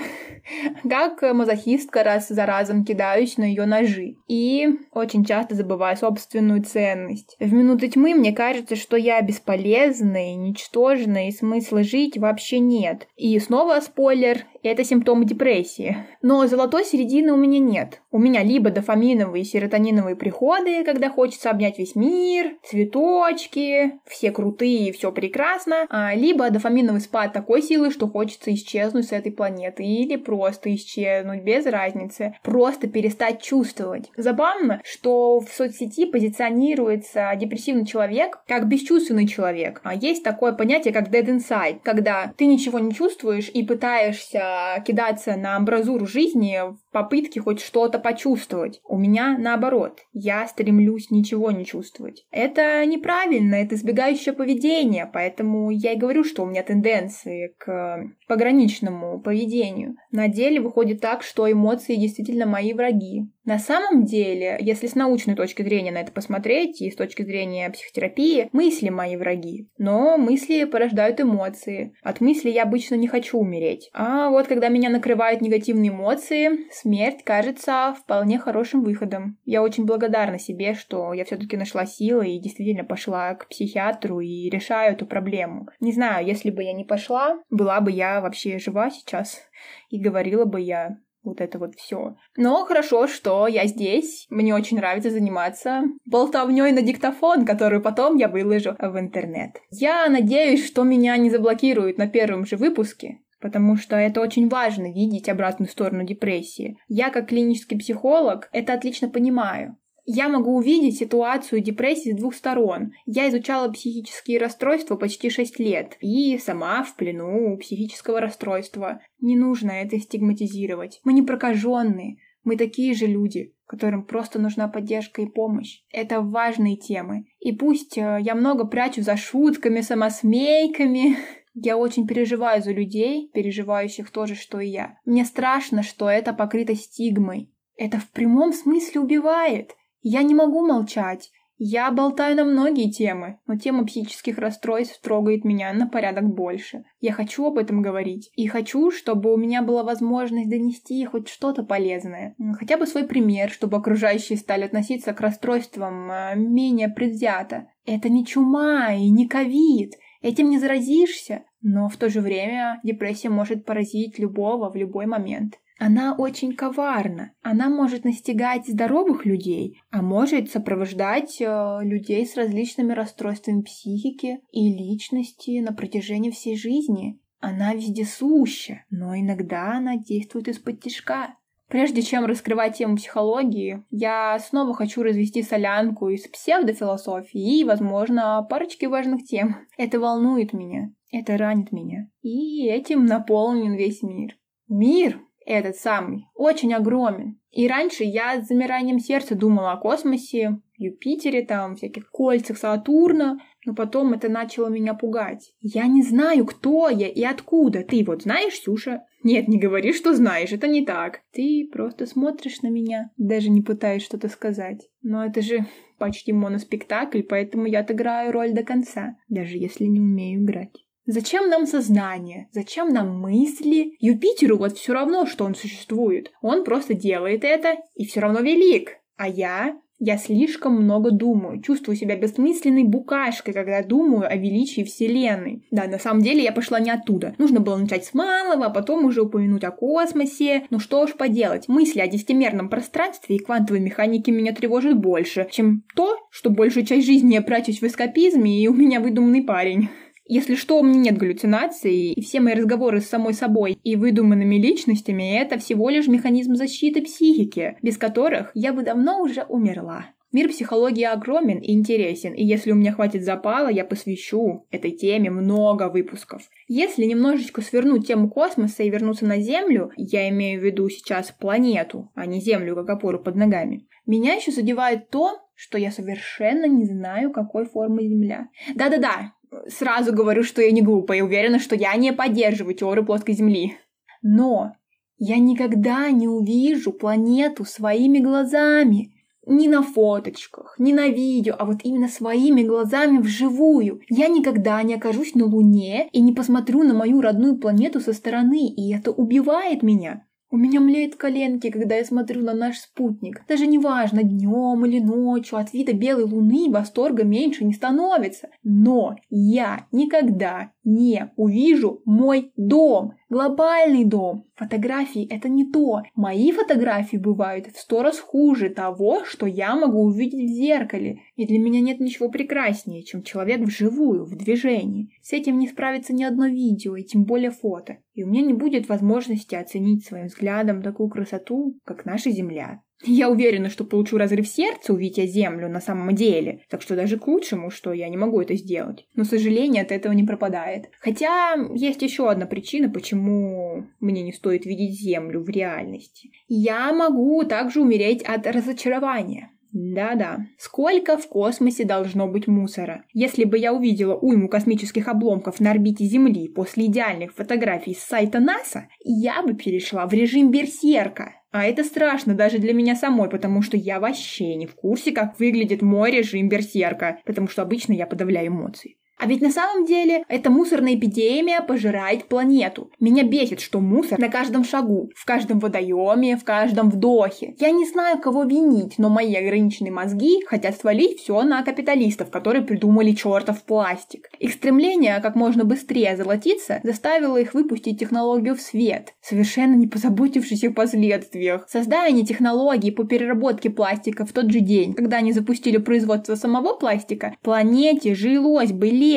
как 0.90 1.22
мазохистка, 1.34 2.04
раз 2.04 2.30
за 2.30 2.46
разом 2.46 2.86
кидаюсь 2.86 3.38
на 3.38 3.44
ее 3.44 3.66
ножи. 3.66 4.18
И 4.28 4.68
очень 4.92 5.26
часто 5.26 5.56
забываю 5.56 5.98
собственную 5.98 6.64
ценность. 6.64 7.36
В 7.40 7.54
минуты 7.54 7.90
тьмы 7.90 8.14
мне 8.14 8.32
кажется, 8.32 8.76
что 8.76 8.98
я 8.98 9.22
бесполезна 9.22 10.32
и 10.32 10.36
ничтожна, 10.36 11.28
и 11.28 11.32
смысла 11.32 11.84
жить 11.84 12.18
вообще 12.18 12.60
нет. 12.60 13.08
И 13.16 13.38
снова 13.40 13.80
спойлер, 13.80 14.46
это 14.64 14.84
симптомы 14.84 15.26
депрессии. 15.26 15.98
Но 16.22 16.46
золотой 16.48 16.84
середины 16.84 17.32
у 17.32 17.38
меня 17.38 17.60
нет. 17.60 18.02
У 18.12 18.18
меня 18.18 18.44
либо 18.44 18.72
дофаминовые 18.72 19.44
и 19.44 19.46
серотониновые 19.46 20.16
приходы, 20.16 20.84
когда 20.84 21.10
хочется 21.10 21.50
обнять 21.50 21.78
весь 21.78 21.96
мир, 21.96 22.56
цветочки, 22.64 24.00
все 24.06 24.32
крутые, 24.32 24.92
все 24.94 25.12
прекрасно, 25.12 25.86
а 25.90 26.16
либо 26.16 26.50
дофаминовый 26.50 27.02
спад 27.02 27.34
такой 27.34 27.62
силы, 27.62 27.92
что 27.92 28.08
хочется 28.08 28.54
исчезнуть 28.54 29.08
с 29.08 29.12
этой 29.12 29.32
планеты 29.32 29.84
или 29.84 30.16
просто 30.16 30.74
исчезнуть, 30.74 31.44
без 31.44 31.66
разницы, 31.66 32.36
просто 32.44 32.88
перестать 32.88 33.42
чувствовать. 33.42 34.10
Забавно, 34.18 34.82
что 34.84 35.40
в 35.40 35.50
соцсети 35.50 36.06
позиционируется 36.06 37.32
депрессивный 37.36 37.86
человек 37.86 38.40
как 38.48 38.68
бесчувственный 38.68 39.28
человек. 39.28 39.82
А 39.84 39.94
есть 39.94 40.24
такое 40.24 40.54
понятие, 40.54 40.94
как 40.94 41.10
dead 41.10 41.26
inside, 41.28 41.80
когда 41.84 42.34
ты 42.38 42.46
ничего 42.46 42.80
не 42.80 42.94
чувствуешь 42.94 43.50
и 43.54 43.64
пытаешься 43.64 44.49
кидаться 44.86 45.36
на 45.36 45.56
амбразуру 45.56 46.06
жизни 46.06 46.60
в 46.90 46.94
попытке 46.94 47.40
хоть 47.40 47.62
что-то 47.62 48.00
почувствовать. 48.00 48.82
У 48.84 48.98
меня 48.98 49.38
наоборот. 49.38 50.00
Я 50.12 50.48
стремлюсь 50.48 51.12
ничего 51.12 51.52
не 51.52 51.66
чувствовать. 51.66 52.26
Это 52.32 52.86
неправильно, 52.86 53.56
это 53.56 53.76
избегающее 53.76 54.34
поведение, 54.34 55.10
поэтому 55.12 55.70
я 55.70 55.94
и 55.94 55.98
говорю, 55.98 56.24
что 56.24 56.44
у 56.44 56.46
меня 56.48 56.64
тенденции 56.64 57.54
к 57.58 58.04
пограничному 58.28 59.20
поведению. 59.22 59.96
На 60.12 60.28
деле 60.28 60.62
выходит 60.62 61.02
так, 61.02 61.24
что 61.24 61.52
эмоции 61.52 61.96
действительно 61.96 62.46
мои 62.46 62.74
враги. 62.74 63.30
На 63.46 63.58
самом 63.58 64.06
деле, 64.06 64.58
если 64.60 64.86
с 64.86 64.94
научной 64.94 65.34
точки 65.34 65.64
зрения 65.64 65.92
на 65.92 65.98
это 65.98 66.12
посмотреть 66.12 66.82
и 66.82 66.92
с 66.92 66.96
точки 66.96 67.24
зрения 67.24 67.72
психотерапии, 67.72 68.48
мысли 68.52 68.90
мои 68.90 69.16
враги. 69.16 69.68
Но 69.80 70.20
мысли 70.20 70.66
порождают 70.66 71.20
эмоции. 71.20 71.94
От 72.04 72.22
мысли 72.22 72.52
я 72.52 72.64
обычно 72.64 72.94
не 72.94 73.08
хочу 73.08 73.40
умереть. 73.40 73.90
А 73.92 74.30
вот 74.30 74.48
когда 74.48 74.68
меня 74.68 74.90
накрывают 74.90 75.42
негативные 75.42 75.90
эмоции, 75.90 76.70
смерть 76.82 77.24
кажется 77.24 77.96
вполне 78.00 78.40
хорошим 78.40 78.84
выходом. 78.84 79.38
Я 79.46 79.62
очень 79.62 79.86
благодарна 79.86 80.40
себе, 80.40 80.74
что 80.74 81.14
я 81.14 81.26
все-таки 81.26 81.58
нашла 81.58 81.86
силы 81.86 82.30
и 82.30 82.40
действительно 82.40 82.84
пошла 82.84 83.36
к 83.36 83.48
психиатру 83.48 84.20
и 84.20 84.50
решаю 84.50 84.94
эту 84.94 85.06
проблему. 85.06 85.68
Не 85.80 85.92
знаю, 85.92 86.26
если 86.26 86.50
бы 86.50 86.64
я 86.64 86.74
не 86.74 86.84
пошла, 86.84 87.40
была 87.50 87.82
бы 87.82 87.92
я 87.92 88.22
вообще 88.22 88.60
жива 88.60 88.90
сейчас 88.90 89.42
и 89.90 90.00
говорила 90.00 90.46
бы 90.46 90.62
я 90.62 90.98
вот 91.24 91.42
это 91.42 91.60
вот 91.60 91.76
все. 91.76 92.16
Но 92.38 92.66
хорошо, 92.66 93.08
что 93.08 93.48
я 93.48 93.66
здесь. 93.68 94.26
Мне 94.30 94.56
очень 94.56 94.78
нравится 94.78 95.10
заниматься 95.10 95.84
болтовней 96.06 96.72
на 96.72 96.82
диктофон, 96.82 97.46
который 97.46 97.82
потом 97.82 98.16
я 98.16 98.28
выложу 98.28 98.76
в 98.80 99.00
интернет. 99.00 99.52
Я 99.70 100.08
надеюсь, 100.10 100.66
что 100.66 100.84
меня 100.84 101.18
не 101.18 101.30
заблокируют 101.30 101.98
на 101.98 102.08
первом 102.08 102.46
же 102.46 102.56
выпуске, 102.56 103.20
потому 103.42 103.78
что 103.78 103.96
это 103.96 104.22
очень 104.22 104.50
важно 104.50 104.92
видеть 104.92 105.30
обратную 105.30 105.70
сторону 105.70 106.04
депрессии. 106.04 106.78
Я 106.88 107.10
как 107.10 107.30
клинический 107.30 107.78
психолог 107.78 108.50
это 108.52 108.74
отлично 108.74 109.10
понимаю 109.10 109.78
я 110.12 110.28
могу 110.28 110.56
увидеть 110.56 110.98
ситуацию 110.98 111.62
депрессии 111.62 112.14
с 112.14 112.18
двух 112.18 112.34
сторон. 112.34 112.94
Я 113.06 113.30
изучала 113.30 113.72
психические 113.72 114.40
расстройства 114.40 114.96
почти 114.96 115.30
6 115.30 115.60
лет 115.60 115.98
и 116.02 116.40
сама 116.40 116.84
в 116.84 116.96
плену 116.96 117.56
психического 117.60 118.20
расстройства. 118.20 119.02
Не 119.22 119.38
нужно 119.38 119.70
это 119.70 120.00
стигматизировать. 120.00 121.00
Мы 121.04 121.14
не 121.14 121.22
прокаженные, 121.22 122.18
мы 122.44 122.58
такие 122.58 122.96
же 122.96 123.06
люди, 123.06 123.54
которым 123.68 124.04
просто 124.04 124.40
нужна 124.40 124.68
поддержка 124.68 125.22
и 125.22 125.28
помощь. 125.28 125.84
Это 125.94 126.22
важные 126.22 126.76
темы. 126.76 127.26
И 127.40 127.52
пусть 127.52 127.96
э, 127.96 128.18
я 128.22 128.34
много 128.34 128.66
прячу 128.66 129.04
за 129.04 129.16
шутками, 129.16 129.82
самосмейками, 129.82 131.18
я 131.54 131.78
очень 131.78 132.08
переживаю 132.08 132.62
за 132.62 132.72
людей, 132.72 133.30
переживающих 133.34 134.12
то 134.12 134.26
же, 134.26 134.36
что 134.36 134.60
и 134.60 134.68
я. 134.68 134.98
Мне 135.06 135.26
страшно, 135.26 135.84
что 135.84 136.10
это 136.10 136.34
покрыто 136.34 136.76
стигмой. 136.76 137.52
Это 137.76 137.98
в 137.98 138.10
прямом 138.12 138.54
смысле 138.54 139.02
убивает. 139.02 139.76
Я 140.02 140.24
не 140.24 140.36
могу 140.36 140.66
молчать. 140.66 141.32
Я 141.62 141.92
болтаю 141.92 142.38
на 142.38 142.46
многие 142.46 142.90
темы, 142.90 143.38
но 143.46 143.58
тема 143.58 143.86
психических 143.86 144.38
расстройств 144.38 145.02
трогает 145.02 145.44
меня 145.44 145.74
на 145.74 145.88
порядок 145.90 146.24
больше. 146.34 146.86
Я 147.02 147.12
хочу 147.12 147.46
об 147.48 147.58
этом 147.58 147.82
говорить. 147.82 148.32
И 148.36 148.48
хочу, 148.48 148.92
чтобы 148.92 149.34
у 149.34 149.38
меня 149.38 149.62
была 149.62 149.84
возможность 149.84 150.50
донести 150.50 151.04
хоть 151.04 151.28
что-то 151.28 151.64
полезное. 151.64 152.34
Хотя 152.58 152.78
бы 152.78 152.88
свой 152.88 153.04
пример, 153.04 153.50
чтобы 153.50 153.76
окружающие 153.76 154.38
стали 154.38 154.64
относиться 154.64 155.12
к 155.12 155.20
расстройствам 155.20 156.10
э, 156.10 156.36
менее 156.38 156.88
предвзято. 156.88 157.68
Это 157.86 158.08
не 158.08 158.26
чума 158.26 158.94
и 158.94 159.10
не 159.10 159.28
ковид. 159.28 159.96
Этим 160.22 160.50
не 160.50 160.60
заразишься. 160.60 161.44
Но 161.62 161.90
в 161.90 161.98
то 161.98 162.10
же 162.10 162.22
время 162.22 162.80
депрессия 162.84 163.30
может 163.30 163.66
поразить 163.66 164.18
любого 164.18 164.70
в 164.70 164.76
любой 164.76 165.06
момент. 165.06 165.60
Она 165.78 166.14
очень 166.14 166.56
коварна. 166.56 167.32
Она 167.42 167.70
может 167.70 168.04
настигать 168.04 168.68
здоровых 168.68 169.26
людей, 169.26 169.82
а 169.92 170.02
может 170.02 170.52
сопровождать 170.52 171.40
э, 171.40 171.80
людей 171.84 172.26
с 172.26 172.36
различными 172.36 172.92
расстройствами 172.92 173.62
психики 173.62 174.42
и 174.52 174.74
личности 174.74 175.60
на 175.60 175.72
протяжении 175.72 176.32
всей 176.32 176.58
жизни. 176.58 177.18
Она 177.40 177.74
вездесуща, 177.74 178.84
но 178.90 179.16
иногда 179.16 179.78
она 179.78 179.96
действует 179.96 180.50
из-под 180.50 180.82
тяжка. 180.82 181.36
Прежде 181.70 182.02
чем 182.02 182.26
раскрывать 182.26 182.78
тему 182.78 182.96
психологии, 182.96 183.84
я 183.92 184.40
снова 184.40 184.74
хочу 184.74 185.04
развести 185.04 185.44
солянку 185.44 186.10
из 186.10 186.28
псевдофилософии 186.28 187.60
и, 187.60 187.64
возможно, 187.64 188.46
парочки 188.50 188.86
важных 188.86 189.24
тем. 189.24 189.56
Это 189.78 190.00
волнует 190.00 190.52
меня, 190.52 190.92
это 191.12 191.38
ранит 191.38 191.72
меня. 191.72 192.10
И 192.24 192.68
этим 192.68 193.06
наполнен 193.06 193.76
весь 193.76 194.02
мир. 194.02 194.36
Мир, 194.68 195.22
этот 195.46 195.76
самый, 195.76 196.26
очень 196.34 196.74
огромен. 196.74 197.40
И 197.52 197.68
раньше 197.68 198.04
я 198.04 198.42
с 198.42 198.48
замиранием 198.48 199.00
сердца 199.00 199.36
думала 199.36 199.72
о 199.72 199.78
космосе, 199.78 200.60
Юпитере, 200.80 201.46
там, 201.46 201.76
всяких 201.76 202.10
кольцах 202.10 202.58
Сатурна, 202.58 203.40
но 203.66 203.76
потом 203.76 204.14
это 204.14 204.30
начало 204.30 204.70
меня 204.70 204.94
пугать. 204.94 205.54
Я 205.62 205.88
не 205.88 206.02
знаю, 206.02 206.46
кто 206.46 206.90
я 206.90 207.08
и 207.08 207.22
откуда. 207.24 207.84
Ты 207.84 208.04
вот 208.06 208.24
знаешь, 208.24 208.54
Сюша? 208.54 209.04
Нет, 209.24 209.50
не 209.50 209.60
говори, 209.60 209.92
что 209.92 210.16
знаешь, 210.16 210.54
это 210.54 210.68
не 210.68 210.86
так. 210.86 211.20
Ты 211.34 211.68
просто 211.72 212.06
смотришь 212.06 212.62
на 212.62 212.70
меня, 212.70 213.12
даже 213.18 213.50
не 213.50 213.62
пытаешься 213.62 214.08
что-то 214.08 214.30
сказать. 214.30 214.90
Но 215.02 215.26
это 215.26 215.42
же 215.42 215.66
почти 215.98 216.32
моноспектакль, 216.32 217.24
поэтому 217.24 217.66
я 217.66 217.82
отыграю 217.82 218.32
роль 218.32 218.54
до 218.54 218.64
конца, 218.64 219.18
даже 219.28 219.58
если 219.58 219.84
не 219.86 220.00
умею 220.00 220.42
играть. 220.42 220.72
Зачем 221.06 221.50
нам 221.50 221.66
сознание? 221.66 222.48
Зачем 222.52 222.90
нам 222.90 223.20
мысли? 223.20 223.96
Юпитеру 224.00 224.58
вот 224.58 224.78
все 224.78 224.94
равно, 224.94 225.26
что 225.26 225.44
он 225.44 225.56
существует. 225.56 226.32
Он 226.42 226.64
просто 226.64 226.94
делает 226.94 227.44
это 227.44 227.78
и 227.96 228.06
все 228.06 228.22
равно 228.22 228.40
велик. 228.42 229.00
А 229.18 229.28
я? 229.28 229.78
Я 230.00 230.18
слишком 230.18 230.82
много 230.82 231.12
думаю, 231.12 231.62
чувствую 231.62 231.98
себя 231.98 232.16
бессмысленной 232.16 232.86
букашкой, 232.86 233.54
когда 233.54 233.84
думаю 233.84 234.32
о 234.32 234.36
величии 234.36 234.86
Вселенной. 234.86 235.68
Да, 235.72 235.88
на 235.88 236.00
самом 236.00 236.22
деле 236.22 236.42
я 236.42 236.54
пошла 236.54 236.80
не 236.80 236.90
оттуда. 236.90 237.36
Нужно 237.38 237.60
было 237.60 237.76
начать 237.76 238.06
с 238.06 238.14
малого, 238.14 238.68
а 238.68 238.70
потом 238.70 239.04
уже 239.04 239.24
упомянуть 239.24 239.66
о 239.66 239.72
космосе. 239.72 240.64
Ну 240.70 240.80
что 240.80 241.02
уж 241.02 241.16
поделать, 241.16 241.68
мысли 241.68 242.00
о 242.00 242.08
десятимерном 242.08 242.70
пространстве 242.70 243.36
и 243.36 243.40
квантовой 243.40 243.82
механике 243.82 244.32
меня 244.32 244.54
тревожат 244.54 244.98
больше, 244.98 245.48
чем 245.52 245.84
то, 245.96 246.18
что 246.32 246.50
большую 246.50 246.86
часть 246.86 247.06
жизни 247.06 247.34
я 247.34 247.42
прячусь 247.42 247.82
в 247.82 247.84
эскапизме 247.84 248.64
и 248.64 248.68
у 248.70 248.74
меня 248.74 249.02
выдуманный 249.02 249.44
парень. 249.44 249.90
Если 250.32 250.54
что, 250.54 250.80
у 250.80 250.84
меня 250.84 251.00
нет 251.00 251.18
галлюцинаций, 251.18 252.12
и 252.12 252.22
все 252.22 252.40
мои 252.40 252.54
разговоры 252.54 253.02
с 253.02 253.10
самой 253.10 253.34
собой 253.34 253.80
и 253.84 253.96
выдуманными 253.96 254.58
личностями— 254.58 255.36
это 255.42 255.58
всего 255.58 255.90
лишь 255.90 256.08
механизм 256.08 256.54
защиты 256.54 257.02
психики, 257.02 257.78
без 257.82 257.98
которых 257.98 258.52
я 258.54 258.72
бы 258.72 258.84
давно 258.84 259.24
уже 259.24 259.42
умерла. 259.50 260.06
Мир 260.32 260.50
психологии 260.50 261.04
огромен 261.04 261.58
и 261.58 261.74
интересен, 261.74 262.36
и 262.36 262.46
если 262.46 262.72
у 262.72 262.76
меня 262.76 262.92
хватит 262.92 263.24
запала, 263.24 263.70
я 263.70 263.84
посвящу 263.84 264.68
этой 264.70 264.92
теме 264.92 265.32
много 265.32 265.90
выпусков. 265.90 266.44
Если 266.68 267.06
немножечко 267.06 267.64
свернуть 267.64 268.06
тему 268.06 268.30
космоса 268.30 268.84
и 268.84 268.90
вернуться 268.92 269.26
на 269.26 269.40
Землю, 269.40 269.92
я 269.98 270.30
имею 270.30 270.62
в 270.62 270.64
виду 270.64 270.88
сейчас 270.90 271.32
планету, 271.32 272.12
а 272.14 272.28
не 272.28 272.40
Землю 272.40 272.76
как 272.76 272.90
опору 272.92 273.18
под 273.18 273.36
ногами, 273.36 273.88
меня 274.06 274.36
еще 274.36 274.52
задевает 274.52 275.10
то, 275.10 275.40
что 275.56 275.80
я 275.80 275.92
совершенно 275.92 276.66
не 276.66 276.86
знаю, 276.86 277.32
какой 277.32 277.66
формы 277.66 278.04
Земля. 278.04 278.50
Да-да-да, 278.76 279.34
сразу 279.70 280.14
говорю, 280.14 280.44
что 280.44 280.62
я 280.62 280.72
не 280.72 280.82
глупая 280.82 281.20
и 281.20 281.22
уверена, 281.22 281.60
что 281.60 281.76
я 281.76 281.96
не 281.96 282.14
поддерживаю 282.14 282.76
теорию 282.76 283.06
плоской 283.06 283.34
Земли. 283.34 283.78
Но 284.22 284.74
я 285.18 285.38
никогда 285.38 286.12
не 286.12 286.28
увижу 286.28 286.92
планету 286.92 287.66
своими 287.66 288.20
глазами 288.20 289.14
не 289.50 289.68
на 289.68 289.82
фоточках, 289.82 290.76
не 290.78 290.94
на 290.94 291.08
видео, 291.08 291.56
а 291.58 291.66
вот 291.66 291.80
именно 291.84 292.08
своими 292.08 292.62
глазами 292.62 293.18
вживую. 293.18 294.02
Я 294.08 294.28
никогда 294.28 294.82
не 294.84 294.96
окажусь 294.96 295.34
на 295.34 295.46
Луне 295.46 296.08
и 296.12 296.22
не 296.22 296.34
посмотрю 296.34 296.84
на 296.84 296.94
мою 296.94 297.22
родную 297.22 297.58
планету 297.58 298.00
со 298.00 298.14
стороны, 298.14 298.68
и 298.68 298.94
это 298.94 299.12
убивает 299.12 299.82
меня. 299.82 300.26
У 300.52 300.58
меня 300.58 300.80
млеют 300.80 301.16
коленки, 301.16 301.70
когда 301.70 301.96
я 301.96 302.06
смотрю 302.06 302.44
на 302.44 302.54
наш 302.54 302.80
спутник. 302.80 303.44
Даже 303.48 303.68
неважно, 303.68 304.24
днем 304.24 304.84
или 304.84 305.00
ночью, 305.00 305.60
от 305.60 305.74
вида 305.74 305.94
белой 305.94 306.24
луны 306.24 306.72
восторга 306.72 307.24
меньше 307.24 307.66
не 307.66 307.74
становится. 307.74 308.50
Но 308.64 309.16
я 309.30 309.86
никогда 309.92 310.72
не 310.84 311.32
увижу 311.36 312.02
мой 312.06 312.52
дом, 312.58 313.14
глобальный 313.30 314.06
дом. 314.06 314.46
Фотографии— 314.56 315.28
это 315.30 315.48
не 315.48 315.66
то. 315.70 316.02
Мои 316.16 316.52
фотографии 316.52 317.18
бывают 317.18 317.68
в 317.68 317.80
сто 317.80 318.04
раз 318.04 318.20
хуже 318.20 318.70
того, 318.70 319.24
что 319.26 319.46
я 319.46 319.76
могу 319.76 320.02
увидеть 320.02 320.50
в 320.50 320.54
зеркале. 320.54 321.22
И 321.36 321.46
для 321.46 321.60
меня 321.60 321.82
нет 321.82 322.00
ничего 322.00 322.30
прекраснее, 322.30 323.04
чем 323.04 323.24
человек 323.24 323.62
вживую, 323.62 324.26
в 324.26 324.36
движении. 324.36 325.12
С 325.22 325.34
этим 325.34 325.60
не 325.60 325.68
справится 325.68 326.14
ни 326.14 326.24
одно 326.24 326.48
видео, 326.48 326.96
и 326.96 327.04
тем 327.04 327.24
более 327.24 327.52
фото. 327.52 327.98
И 328.14 328.24
у 328.24 328.28
меня 328.28 328.42
не 328.42 328.54
будет 328.54 328.90
возможности 328.90 329.56
оценить 329.56 330.06
своим 330.06 330.28
взглядом 330.28 330.82
такую 330.82 331.10
красоту, 331.10 331.78
как 331.86 332.06
наша 332.06 332.32
Земля. 332.32 332.82
Я 333.04 333.30
уверена, 333.30 333.70
что 333.70 333.86
получу 333.86 334.18
разрыв 334.18 334.48
сердца, 334.48 334.94
увидя 334.94 335.26
Землю 335.26 335.70
на 335.70 335.80
самом 335.80 336.14
деле, 336.14 336.64
так 336.70 336.82
что 336.82 336.96
даже 336.96 337.18
к 337.18 337.28
лучшему, 337.28 337.70
что 337.70 337.94
я 337.94 338.10
не 338.10 338.18
могу 338.18 338.42
это 338.42 338.56
сделать. 338.56 339.06
Но 339.16 339.24
сожаление 339.24 339.84
от 339.84 339.92
этого 339.92 340.12
не 340.12 340.24
пропадает. 340.24 340.90
Хотя 341.00 341.56
есть 341.74 342.02
еще 342.02 342.30
одна 342.30 342.46
причина, 342.46 342.90
почему 342.90 343.86
мне 344.00 344.22
не 344.22 344.34
стоит 344.34 344.66
видеть 344.66 345.00
Землю 345.00 345.42
в 345.42 345.50
реальности. 345.50 346.32
Я 346.48 346.92
могу 346.94 347.44
также 347.44 347.82
умереть 347.82 348.22
от 348.24 348.46
разочарования. 348.48 349.52
Да-да. 349.72 350.48
Сколько 350.58 351.18
в 351.18 351.28
космосе 351.28 351.86
должно 351.86 352.28
быть 352.28 352.48
мусора? 352.48 353.06
Если 353.14 353.44
бы 353.44 353.58
я 353.58 353.72
увидела 353.72 354.16
уйму 354.16 354.50
космических 354.50 355.08
обломков 355.08 355.60
на 355.60 355.72
орбите 355.72 356.06
Земли 356.06 356.48
после 356.48 356.88
идеальных 356.88 357.34
фотографий 357.34 357.94
с 357.94 358.00
сайта 358.00 358.40
НАСА, 358.40 358.88
я 359.04 359.44
бы 359.44 359.54
перешла 359.54 360.08
в 360.08 360.14
режим 360.14 360.50
берсерка. 360.50 361.36
А 361.52 361.66
это 361.66 361.84
страшно 361.84 362.36
даже 362.36 362.60
для 362.60 362.74
меня 362.74 362.96
самой, 362.96 363.30
потому 363.30 363.64
что 363.64 363.76
я 363.76 364.00
вообще 364.00 364.54
не 364.56 364.68
в 364.68 364.76
курсе, 364.76 365.12
как 365.12 365.40
выглядит 365.40 365.82
мой 365.82 366.12
режим 366.12 366.48
берсерка, 366.48 367.22
потому 367.26 367.48
что 367.48 367.64
обычно 367.64 367.94
я 367.94 368.06
подавляю 368.06 368.50
эмоции. 368.50 368.99
А 369.20 369.28
ведь 369.28 369.42
на 369.42 369.52
самом 369.52 369.86
деле 369.86 370.24
эта 370.30 370.50
мусорная 370.50 370.96
эпидемия 370.96 371.60
пожирает 371.62 372.30
планету. 372.30 372.90
Меня 373.02 373.24
бесит, 373.24 373.60
что 373.60 373.82
мусор 373.82 374.18
на 374.18 374.30
каждом 374.30 374.64
шагу, 374.64 375.12
в 375.14 375.26
каждом 375.26 375.60
водоеме, 375.60 376.38
в 376.38 376.46
каждом 376.46 376.90
вдохе. 376.90 377.54
Я 377.60 377.72
не 377.72 377.86
знаю, 377.86 378.20
кого 378.20 378.44
винить, 378.44 378.98
но 378.98 379.10
мои 379.10 379.36
ограниченные 379.36 379.92
мозги 379.92 380.46
хотят 380.46 380.80
свалить 380.80 381.20
все 381.20 381.42
на 381.42 381.62
капиталистов, 381.64 382.32
которые 382.32 382.64
придумали 382.64 383.12
чертов 383.12 383.62
пластик. 383.64 384.30
Их 384.40 384.54
стремление 384.54 385.20
как 385.20 385.36
можно 385.36 385.66
быстрее 385.66 386.16
золотиться 386.16 386.80
заставило 386.84 387.36
их 387.36 387.54
выпустить 387.54 388.00
технологию 388.00 388.56
в 388.56 388.62
свет, 388.62 389.16
совершенно 389.22 389.76
не 389.76 389.88
позаботившись 389.88 390.64
о 390.64 390.72
последствиях. 390.72 391.68
Создание 391.68 392.26
технологий 392.26 392.92
по 392.92 393.04
переработке 393.04 393.70
пластика 393.70 394.26
в 394.26 394.32
тот 394.32 394.50
же 394.50 394.62
день, 394.62 394.94
когда 394.94 395.18
они 395.18 395.34
запустили 395.34 395.76
производство 395.76 396.36
самого 396.36 396.76
пластика, 396.76 397.36
планете 397.42 398.16
жилось 398.16 398.72
бы 398.72 398.88
легче. 398.88 399.09